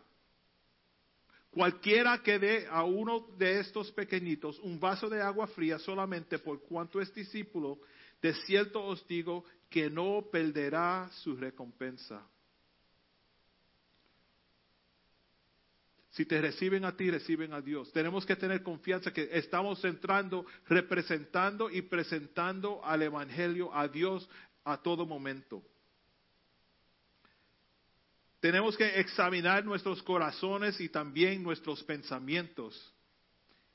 [1.55, 6.61] Cualquiera que dé a uno de estos pequeñitos un vaso de agua fría solamente por
[6.63, 7.79] cuanto es discípulo,
[8.21, 12.27] de cierto os digo que no perderá su recompensa.
[16.11, 17.93] Si te reciben a ti, reciben a Dios.
[17.93, 24.29] Tenemos que tener confianza que estamos entrando, representando y presentando al Evangelio, a Dios,
[24.65, 25.63] a todo momento.
[28.45, 32.95] Tenemos que examinar nuestros corazones y también nuestros pensamientos.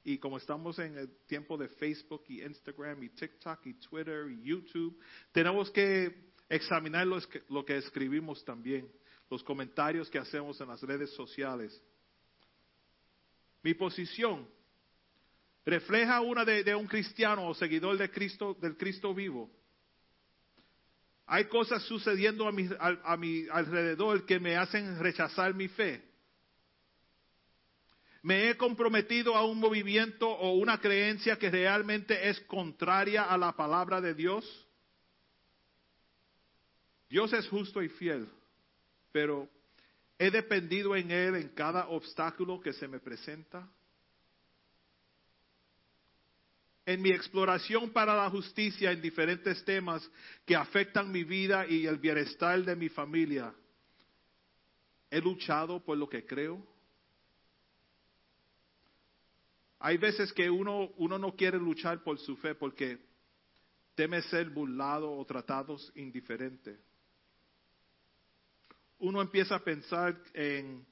[0.04, 4.44] Y como estamos en el tiempo de Facebook y Instagram y TikTok y Twitter y
[4.44, 4.96] YouTube,
[5.32, 8.88] tenemos que examinar lo que, escribimos también,
[9.28, 11.82] los comentarios que hacemos en las redes sociales.
[13.64, 14.48] Mi posición
[15.66, 19.50] refleja una de, de un cristiano o seguidor de Cristo, del Cristo vivo.
[21.32, 26.04] Hay cosas sucediendo a mi, a, mi alrededor que me hacen rechazar mi fe.
[28.24, 33.52] Me he comprometido a un movimiento o una creencia que realmente es contraria a la
[33.52, 34.68] palabra de Dios.
[37.12, 38.28] Dios es justo y fiel,
[39.12, 39.48] pero
[40.18, 43.70] he dependido en Él en cada obstáculo que se me presenta.
[46.90, 50.10] En mi exploración para la justicia en diferentes temas
[50.44, 53.54] que afectan mi vida y el bienestar de mi familia,
[55.12, 56.66] he luchado por lo que creo.
[59.78, 62.98] Hay veces que uno, uno no quiere luchar por su fe porque
[63.94, 66.80] teme ser burlado o tratados indiferente.
[68.98, 70.84] Uno empieza a pensar en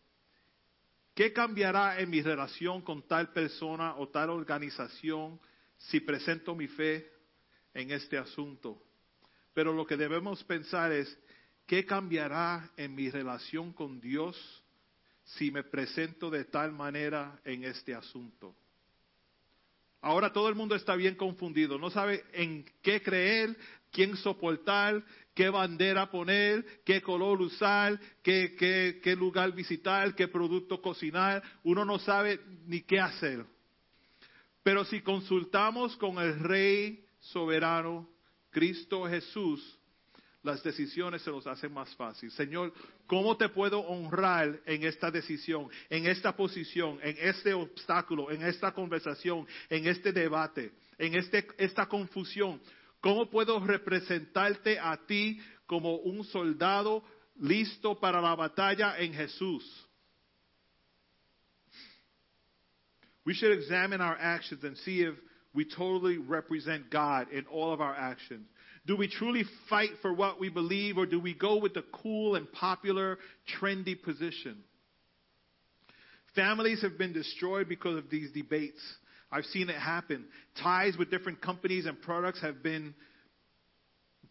[1.16, 5.40] qué cambiará en mi relación con tal persona o tal organización
[5.78, 7.10] si presento mi fe
[7.74, 8.82] en este asunto.
[9.54, 11.18] Pero lo que debemos pensar es,
[11.66, 14.36] ¿qué cambiará en mi relación con Dios
[15.24, 18.56] si me presento de tal manera en este asunto?
[20.02, 23.58] Ahora todo el mundo está bien confundido, no sabe en qué creer,
[23.92, 25.04] quién soportar,
[25.34, 28.56] qué bandera poner, qué color usar, qué,
[29.02, 31.44] qué, lugar visitar, qué producto cocinar.
[31.64, 33.46] Uno no sabe ni qué hacer.
[34.68, 38.06] Pero si consultamos con el Rey soberano,
[38.50, 39.80] Cristo Jesús,
[40.44, 42.30] las decisiones se nos hacen más fácil.
[42.32, 42.74] Señor,
[43.06, 48.74] ¿cómo te puedo honrar en esta decisión, en esta posición, en este obstáculo, en esta
[48.74, 52.60] conversación, en este debate, en este, esta confusión?
[53.00, 57.06] ¿Cómo puedo representarte a ti como un soldado
[57.40, 59.87] listo para la batalla en Jesús?
[63.28, 65.14] We should examine our actions and see if
[65.54, 68.48] we totally represent God in all of our actions.
[68.86, 72.36] Do we truly fight for what we believe or do we go with the cool
[72.36, 73.18] and popular,
[73.60, 74.64] trendy position?
[76.36, 78.80] Families have been destroyed because of these debates.
[79.30, 80.24] I've seen it happen.
[80.64, 82.96] Ties with different companies and products have been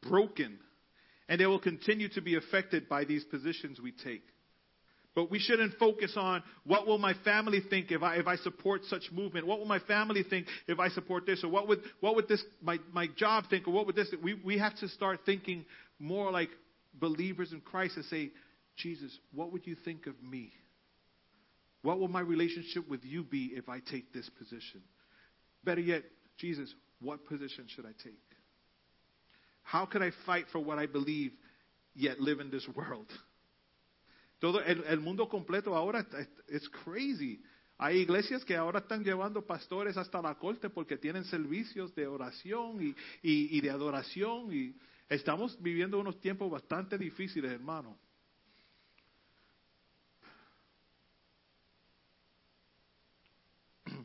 [0.08, 0.58] broken,
[1.28, 4.24] and they will continue to be affected by these positions we take.
[5.16, 8.82] But we shouldn't focus on what will my family think if I if I support
[8.84, 9.46] such movement.
[9.46, 11.42] What will my family think if I support this?
[11.42, 13.66] Or what would what would this my my job think?
[13.66, 14.14] Or what would this?
[14.22, 15.64] We we have to start thinking
[15.98, 16.50] more like
[16.92, 18.30] believers in Christ and say,
[18.76, 20.52] Jesus, what would you think of me?
[21.80, 24.82] What will my relationship with you be if I take this position?
[25.64, 26.02] Better yet,
[26.36, 28.20] Jesus, what position should I take?
[29.62, 31.32] How can I fight for what I believe
[31.94, 33.10] yet live in this world?
[34.38, 36.06] Todo el, mundo completo ahora
[36.48, 37.42] es crazy.
[37.78, 42.82] Hay iglesias que ahora están llevando pastores hasta la corte porque tienen servicios de oración
[42.82, 42.88] y,
[43.22, 44.74] y, y de adoración y
[45.08, 47.98] estamos viviendo unos tiempos bastante difíciles, hermano.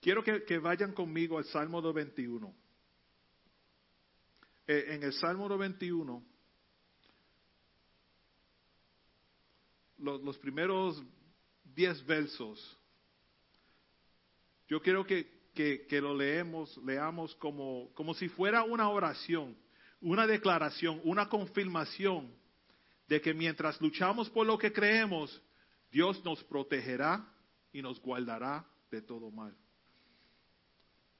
[0.00, 2.54] Quiero que, que vayan conmigo al Salmo 21.
[4.68, 6.22] Eh, en el Salmo 21,
[9.98, 11.02] los, primeros
[11.74, 12.78] 10 versos,
[14.68, 19.56] yo quiero que, que, que lo leemos, leamos como, como si fuera una oración,
[20.00, 22.32] una declaración, una confirmación
[23.08, 25.40] de que mientras luchamos por lo que creemos,
[25.90, 27.26] Dios nos protegerá
[27.72, 29.54] y nos guardará de todo mal.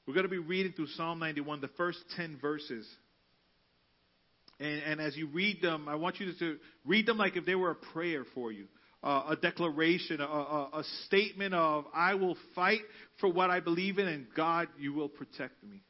[0.07, 2.87] We're going to be reading through Psalm 91, the first 10 verses.
[4.61, 7.55] And, and as you read them, I want you to read them like if they
[7.55, 8.67] were a prayer for you,
[9.03, 12.81] uh, a declaration, a, a, a statement of, I will fight
[13.21, 15.83] for what I believe in, and God, you will protect me.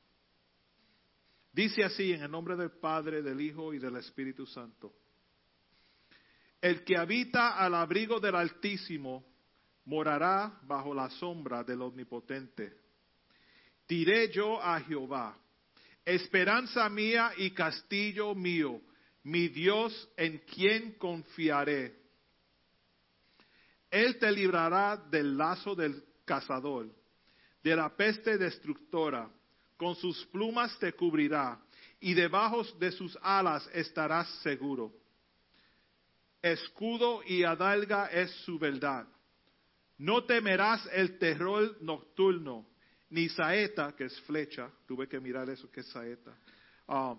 [1.55, 4.93] Dice así en el nombre del Padre, del Hijo y del Espíritu Santo.
[6.61, 9.25] El que habita al abrigo del Altísimo
[9.87, 12.73] morará bajo la sombra del Omnipotente.
[13.89, 15.37] Diré yo a Jehová,
[16.15, 18.81] esperanza mía y castillo mío,
[19.25, 21.95] mi Dios en quien confiaré.
[23.91, 26.89] Él te librará del lazo del cazador,
[27.63, 29.31] de la peste destructora,
[29.77, 31.61] con sus plumas te cubrirá,
[32.01, 34.95] y debajo de sus alas estarás seguro.
[36.41, 39.07] Escudo y adalga es su verdad.
[39.99, 42.67] No temerás el terror nocturno,
[43.11, 46.37] ni saeta, que es flecha, tuve que mirar eso que es saeta,
[46.87, 47.15] Ah,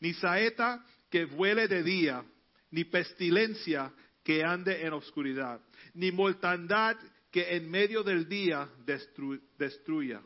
[0.00, 2.22] ni saeta que vuele de día,
[2.70, 3.92] ni pestilencia
[4.22, 5.60] que ande en oscuridad,
[5.94, 6.96] ni mortandad
[7.30, 10.20] que en medio del día destru- destruya.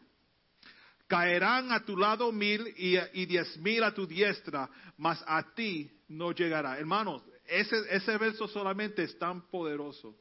[1.06, 5.90] Caerán a tu lado mil y, y diez mil a tu diestra, mas a ti
[6.08, 6.78] no llegará.
[6.78, 10.14] Hermanos, ese, ese verso solamente es tan poderoso.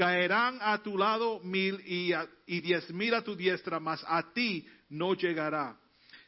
[0.00, 5.12] Caerán a tu lado mil y, diez mil a tu diestra, mas a ti no
[5.12, 5.76] llegará.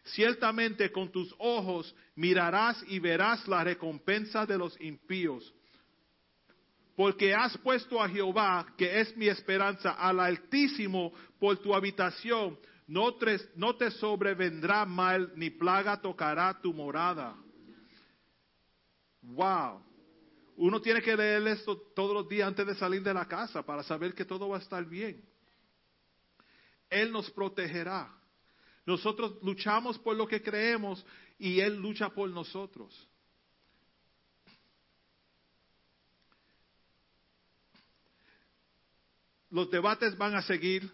[0.04, 5.54] Ciertamente con tus ojos mirarás y verás la recompensa de los impíos.
[6.94, 11.10] Porque has puesto a Jehová, que es mi esperanza, al Altísimo
[11.40, 12.58] por tu habitación.
[12.86, 17.34] No te, no te sobrevendrá mal, ni plaga tocará tu morada.
[19.22, 19.91] Wow.
[20.56, 23.82] Uno tiene que leer esto todos los días antes de salir de la casa para
[23.82, 25.24] saber que todo va a estar bien.
[26.90, 28.14] Él nos protegerá.
[28.84, 31.04] Nosotros luchamos por lo que creemos
[31.38, 33.08] y Él lucha por nosotros.
[39.50, 40.90] Los debates van a seguir,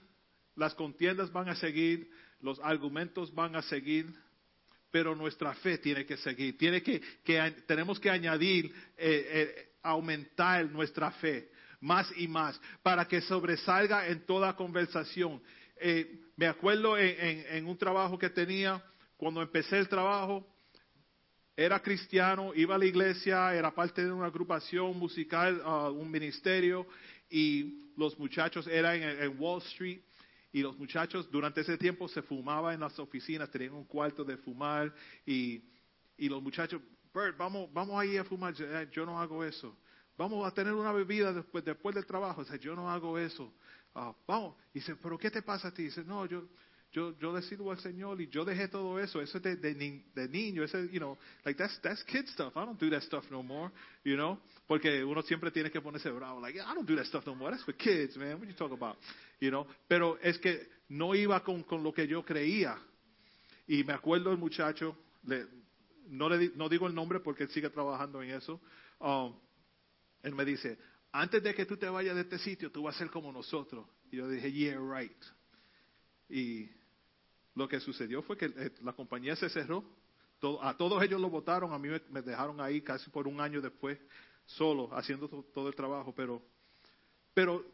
[0.57, 4.13] las contiendas van a seguir, los argumentos van a seguir,
[4.91, 6.57] pero nuestra fe tiene que seguir.
[6.57, 8.67] Tiene que, que tenemos que añadir,
[8.97, 15.41] eh, eh, aumentar nuestra fe más y más para que sobresalga en toda conversación.
[15.77, 18.83] Eh, me acuerdo en, en- un trabajo que tenía,
[19.17, 20.47] cuando empecé el trabajo,
[21.57, 26.87] era cristiano, iba a la iglesia, era parte de una agrupación musical, ah, un ministerio,
[27.31, 30.01] y los muchachos eran en Wall Street.
[30.53, 34.37] Y los muchachos durante ese tiempo se fumaba en las oficinas, tenían un cuarto de
[34.39, 34.93] fumar
[35.27, 35.63] y,
[36.17, 36.81] y los muchachos,
[37.13, 39.77] Bert, vamos, vamos a ir a fumar, yo, "Eh, no hago eso.
[40.17, 43.53] Vamos a tener una bebida después, después del trabajo, o sea, yo no hago eso.
[43.95, 45.85] Ah, vamos, y dice, pero ¿qué te pasa a ti?
[45.85, 46.45] dice, no, yo,
[46.93, 50.29] yo, yo le al Señor y yo dejé todo eso, eso es de, de, de
[50.29, 53.43] niño, ese, you know, like that's, that's kid stuff, I don't do that stuff no
[53.43, 53.71] more,
[54.05, 57.27] you know, porque uno siempre tiene que ponerse bravo, like, I don't do that stuff
[57.27, 58.97] no more, that's for kids, man, what you talk about,
[59.41, 62.79] you know, pero es que no iba con, con lo que yo creía,
[63.67, 65.47] y me acuerdo el muchacho, le-
[66.09, 68.61] no, le, no digo el nombre porque él sigue trabajando en eso,
[69.01, 69.35] um,
[70.23, 70.79] él me dice,
[71.13, 73.87] antes de que tú te vayas de este sitio, tú vas a ser como nosotros.
[74.11, 75.23] Y yo dije, yeah, right.
[76.29, 76.69] Y
[77.55, 79.85] lo que sucedió fue que eh, la compañía se cerró.
[80.63, 83.99] A todos ellos lo votaron, a mí me, dejaron ahí casi por un año después,
[84.47, 86.15] solo, haciendo to- todo el trabajo.
[86.15, 86.43] Pero,
[87.35, 87.65] pero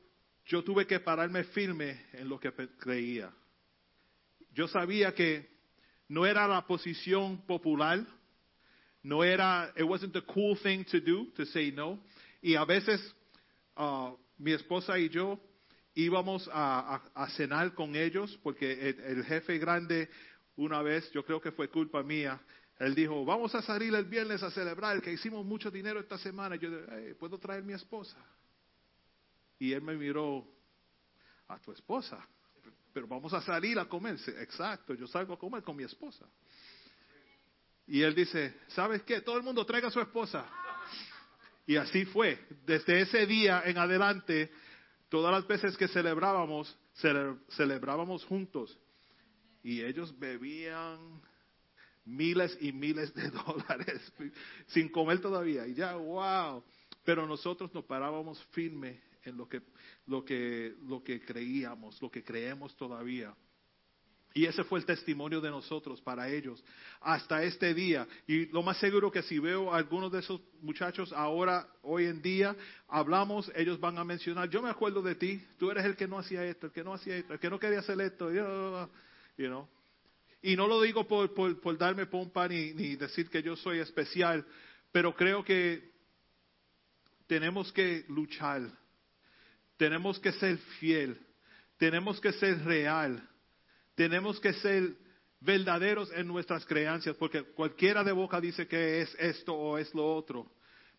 [0.47, 3.33] yo tuve que pararme firme en lo que creía.
[4.53, 5.49] Yo sabía que
[6.09, 8.05] no era la posición popular,
[9.03, 11.99] no era, it wasn't the cool thing to do, to say no.
[12.43, 13.01] Y a veces
[13.77, 15.41] ah, mi esposa y yo
[15.95, 17.01] íbamos a,
[17.37, 20.09] cenar con ellos porque el, jefe grande
[20.57, 22.41] una vez, yo creo que fue culpa mía,
[22.79, 26.57] él dijo, vamos a salir el viernes a celebrar que hicimos mucho dinero esta semana.
[26.57, 28.17] Yo "Hey, ¿puedo traer mi esposa?
[29.65, 30.47] Y él me miró,
[31.49, 32.23] a tu esposa,
[32.93, 34.19] pero vamos a salir a comer.
[34.41, 36.27] Exacto, yo salgo a comer con mi esposa.
[37.87, 39.23] Y él dice, ¿sabes qué?
[39.23, 40.47] Todo el mundo traiga a su esposa.
[41.67, 42.39] Y así fue.
[42.67, 44.53] Desde ese día en adelante,
[45.09, 48.79] todas las veces que celebrábamos, cele- celebrábamos juntos.
[49.62, 51.23] Y ellos bebían
[52.05, 54.12] miles y miles de dólares
[54.67, 55.67] sin comer todavía.
[55.67, 56.62] Y ya, wow.
[57.03, 59.62] Pero nosotros nos parábamos firme en lo que,
[60.07, 63.35] lo que, lo que creíamos, lo que creemos todavía.
[64.37, 66.62] Y ese fue el testimonio de nosotros para ellos
[67.01, 68.07] hasta este día.
[68.27, 72.20] Y lo más seguro que si veo a algunos de esos muchachos ahora, hoy en
[72.20, 72.57] día,
[72.89, 76.18] hablamos, ellos van a mencionar, yo me acuerdo de ti, tú eres el que no
[76.18, 78.91] hacía esto, el que no hacía esto, el que no quería hacer esto, yo,
[79.39, 79.68] you know.
[80.43, 83.79] Y no lo digo por, por, por darme pompa ni, ni decir que yo soy
[83.79, 84.45] especial,
[84.91, 85.93] pero creo que
[87.29, 88.62] tenemos que luchar,
[89.77, 91.18] tenemos que ser fiel,
[91.77, 93.29] tenemos que ser real,
[93.95, 94.97] tenemos que ser
[95.41, 100.14] verdaderos en nuestras creencias, porque cualquiera de boca dice que es esto o es lo
[100.14, 100.51] otro,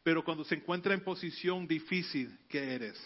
[0.04, 3.00] pero cuando se encuentra en posición difícil, ¿qué eres?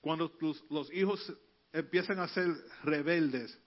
[0.00, 0.32] Cuando
[0.70, 1.32] los, hijos
[1.72, 2.48] empiezan a ser
[2.84, 3.58] rebeldes,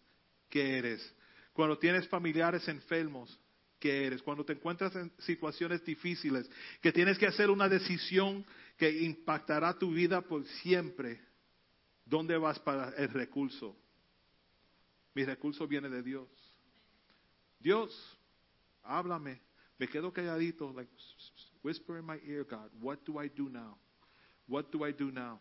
[0.50, 1.14] ¿qué eres?
[1.54, 3.38] Cuando tienes familiares enfermos,
[3.80, 4.22] ¿qué eres?
[4.22, 6.50] Cuando te encuentras en situaciones difíciles,
[6.82, 8.46] que tienes que hacer una decisión
[8.78, 11.22] que impactará tu vida por siempre,
[12.06, 13.76] ¿dónde vas para el recurso?
[15.14, 16.28] Mi recurso viene de Dios.
[17.60, 17.92] Dios,
[18.84, 19.42] háblame.
[19.78, 20.92] Me quedo calladito, like,
[21.64, 23.78] whisper in my ear, God, what do I do now?
[24.48, 25.40] What do I do now?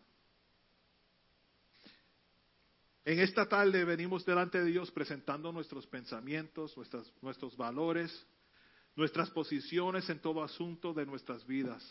[3.05, 8.27] En esta tarde venimos delante de Dios presentando nuestros pensamientos, nuestras, nuestros valores,
[8.97, 11.83] nuestras posiciones en todo asunto de nuestras vidas.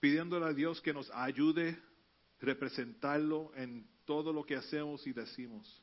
[0.00, 5.82] Pidiéndole a Dios que nos ayude a representarlo en todo lo que hacemos y decimos.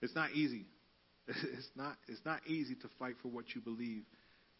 [0.00, 0.66] It's not easy.
[1.28, 4.04] It's not, it's not easy to fight for what you believe.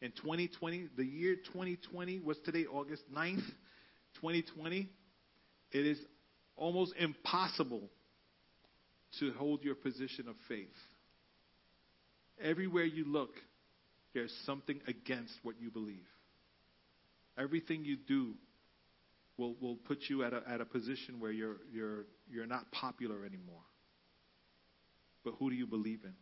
[0.02, 3.44] In 2020, the year 2020, was today, August 9th,
[4.20, 4.88] 2020,
[5.72, 5.98] it is
[6.56, 7.88] almost impossible
[9.20, 10.66] to hold your position of faith.
[12.40, 13.30] Everywhere you look,
[14.14, 16.06] there's something against what you believe.
[17.36, 18.34] Everything you do
[19.36, 23.24] will, will put you at a, at a position where you're, you're, you're not popular
[23.24, 23.62] anymore.
[25.24, 26.14] But who do you believe in?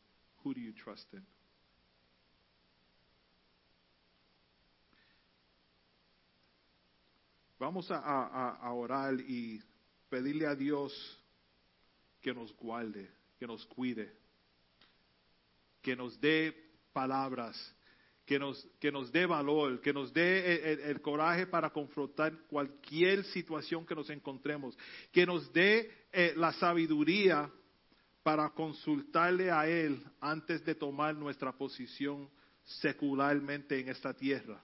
[0.45, 1.23] Who do you trust in?
[7.59, 9.61] Vamos a, a- a orar y
[10.11, 10.93] pedirle a Dios
[12.21, 14.13] que nos guarde, que nos cuide,
[15.83, 16.55] que nos dé
[16.93, 17.57] palabras,
[18.25, 22.37] que nos, que nos dé valor, que nos dé el, el- el coraje para confrontar
[22.49, 24.77] cualquier situación que nos encontremos,
[25.13, 27.49] que nos dé eh, la sabiduría
[28.25, 32.29] para consultarle a Él antes de tomar nuestra posición
[32.65, 34.61] secularmente en esta tierra.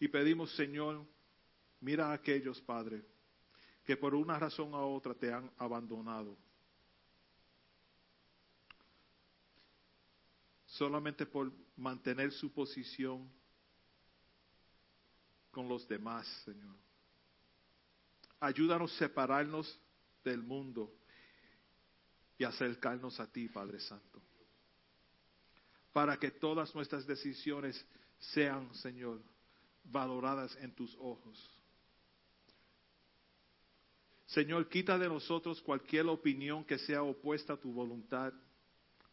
[0.00, 1.04] Y pedimos, Señor,
[1.80, 3.04] Mira a aquellos, Padre,
[3.84, 6.36] que por una razón u otra te han abandonado.
[10.66, 13.30] Solamente por mantener su posición
[15.50, 16.76] con los demás, Señor.
[18.40, 19.80] Ayúdanos a separarnos
[20.22, 20.92] del mundo
[22.36, 24.22] y acercarnos a ti, Padre Santo.
[25.92, 27.84] Para que todas nuestras decisiones
[28.18, 29.20] sean, Señor,
[29.84, 31.57] valoradas en tus ojos.
[34.28, 38.32] Señor, quita de nosotros cualquier opinión que sea opuesta a tu voluntad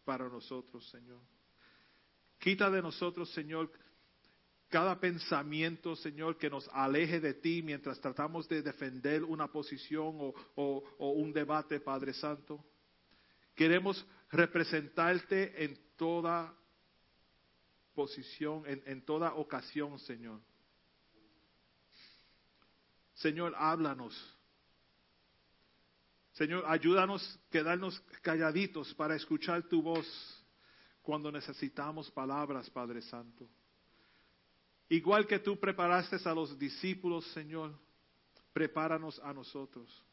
[0.04, 1.22] para nosotros, Señor.
[2.38, 3.72] Quita de nosotros, Señor,
[4.68, 10.84] cada pensamiento, Señor, que nos aleje de ti mientras tratamos de defender una posición o,
[10.98, 12.62] un debate, Padre Santo.
[13.56, 16.54] Queremos representarte en toda
[17.94, 20.42] posición, en toda ocasión, Señor.
[23.14, 24.35] Señor, háblanos.
[26.36, 30.06] Señor, ayúdanos a quedarnos calladitos para escuchar tu voz
[31.02, 33.50] cuando necesitamos palabras, Padre Santo.
[34.90, 37.74] Igual que tú preparaste a los discípulos, Señor,
[38.52, 40.04] prepáranos a nosotros.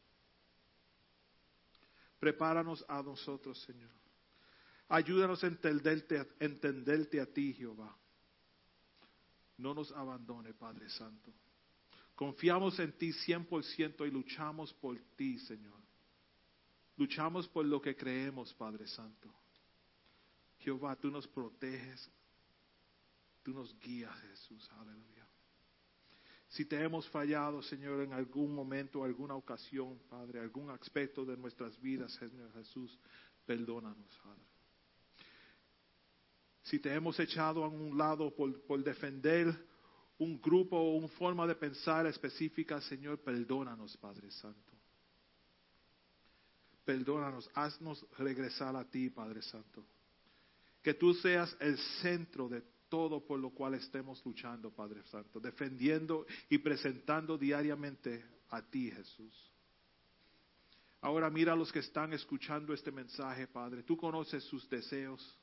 [2.19, 3.91] Prepáranos a nosotros, Señor.
[4.87, 7.93] Ayúdanos a entenderte, entenderte a ti, Jehová.
[9.57, 11.33] No nos abandone, Padre Santo.
[12.15, 15.82] Confiamos en ti 100% y luchamos por ti, Señor.
[16.97, 19.33] Luchamos por lo que creemos, Padre Santo.
[20.59, 22.09] Jehová, tú nos proteges,
[23.41, 24.69] tú nos guías, Jesús.
[24.79, 25.27] Aleluya.
[26.49, 31.79] Si te hemos fallado, Señor, en algún momento, alguna ocasión, Padre, algún aspecto de nuestras
[31.81, 32.97] vidas, Señor Jesús,
[33.45, 34.43] perdónanos, Padre.
[36.61, 39.47] Si te hemos echado a un lado por, por defender
[40.19, 44.72] un grupo o una forma de pensar específica, Señor, perdónanos, Padre Santo.
[46.85, 49.85] Perdónanos, haznos regresar a ti, Padre Santo.
[50.81, 56.25] Que tú seas el centro de todo por lo cual estemos luchando, Padre Santo, defendiendo
[56.49, 59.51] y presentando diariamente a ti, Jesús.
[61.01, 63.83] Ahora mira a los que están escuchando este mensaje, Padre.
[63.83, 65.37] Tú conoces sus deseos,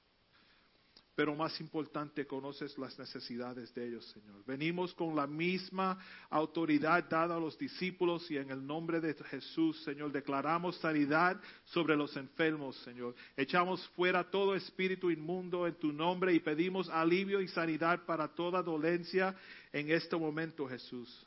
[1.15, 4.45] pero más importante, conoces las necesidades de ellos, Señor.
[4.47, 5.99] Venimos con la misma
[6.31, 11.97] autoridad dada a los discípulos y en el nombre de Jesús, Señor, declaramos sanidad sobre
[11.97, 13.15] los enfermos, Señor.
[13.37, 18.63] Echamos fuera todo espíritu inmundo en tu nombre y pedimos alivio y sanidad para toda
[18.63, 19.37] dolencia
[19.73, 21.27] en este momento, Jesús.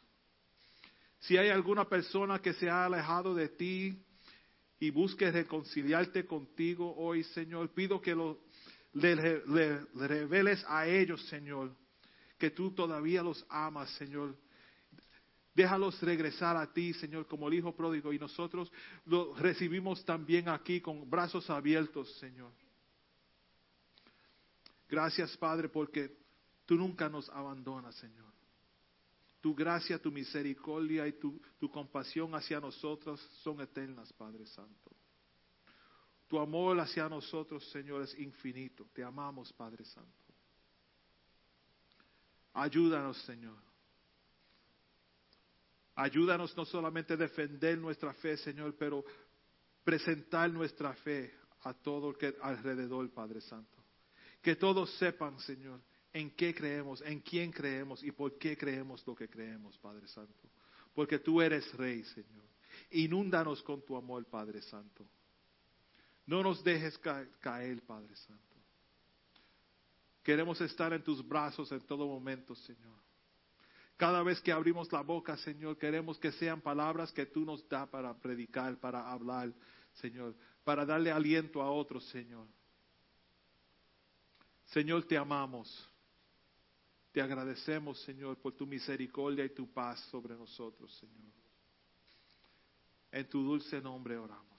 [1.19, 3.97] Si hay alguna persona que se ha alejado de ti
[4.79, 8.39] y busque reconciliarte contigo hoy, Señor, pido que lo
[8.93, 11.75] le, le- le reveles a ellos, Señor,
[12.37, 14.35] que tú todavía los amas, Señor.
[15.55, 18.71] Déjalos regresar a ti, Señor, como el Hijo pródigo, y nosotros
[19.05, 22.51] lo recibimos también aquí con brazos abiertos, Señor.
[24.89, 26.15] Gracias, Padre, porque
[26.65, 28.31] tú nunca nos abandonas, Señor.
[29.41, 34.91] Tu gracia, tu misericordia y tu, tu compasión hacia nosotros son eternas, Padre Santo.
[36.33, 38.87] Tu amor hacia nosotros, Señor, es infinito.
[38.91, 40.33] Te amamos, Padre Santo.
[42.53, 43.55] Ayúdanos, Señor.
[45.93, 49.05] Ayúdanos no solamente a defender nuestra fe, Señor, pero
[49.83, 51.31] presentar nuestra fe
[51.65, 53.77] a todo el que alrededor, Padre Santo.
[54.41, 55.81] Que todos sepan, Señor,
[56.11, 60.49] en qué creemos, en quién creemos y por qué creemos lo que creemos, Padre Santo.
[60.95, 62.45] Porque tú eres Rey, Señor.
[62.89, 65.07] Inúndanos con tu amor, Padre Santo.
[66.25, 68.43] No nos dejes ca- caer, Padre Santo.
[70.23, 72.97] Queremos estar en tus brazos en todo momento, Señor.
[73.97, 77.87] Cada vez que abrimos la boca, Señor, queremos que sean palabras que tú nos das
[77.89, 79.51] para predicar, para hablar,
[79.95, 82.47] Señor, para darle aliento a otros, Señor.
[84.67, 85.89] Señor, te amamos.
[87.11, 91.31] Te agradecemos, Señor, por tu misericordia y tu paz sobre nosotros, Señor.
[93.11, 94.52] En tu dulce nombre oramos.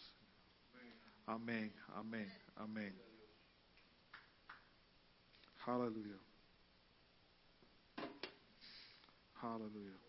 [1.26, 2.94] Amén, amén, amén.
[5.66, 6.18] Aleluya.
[9.40, 10.03] Aleluya.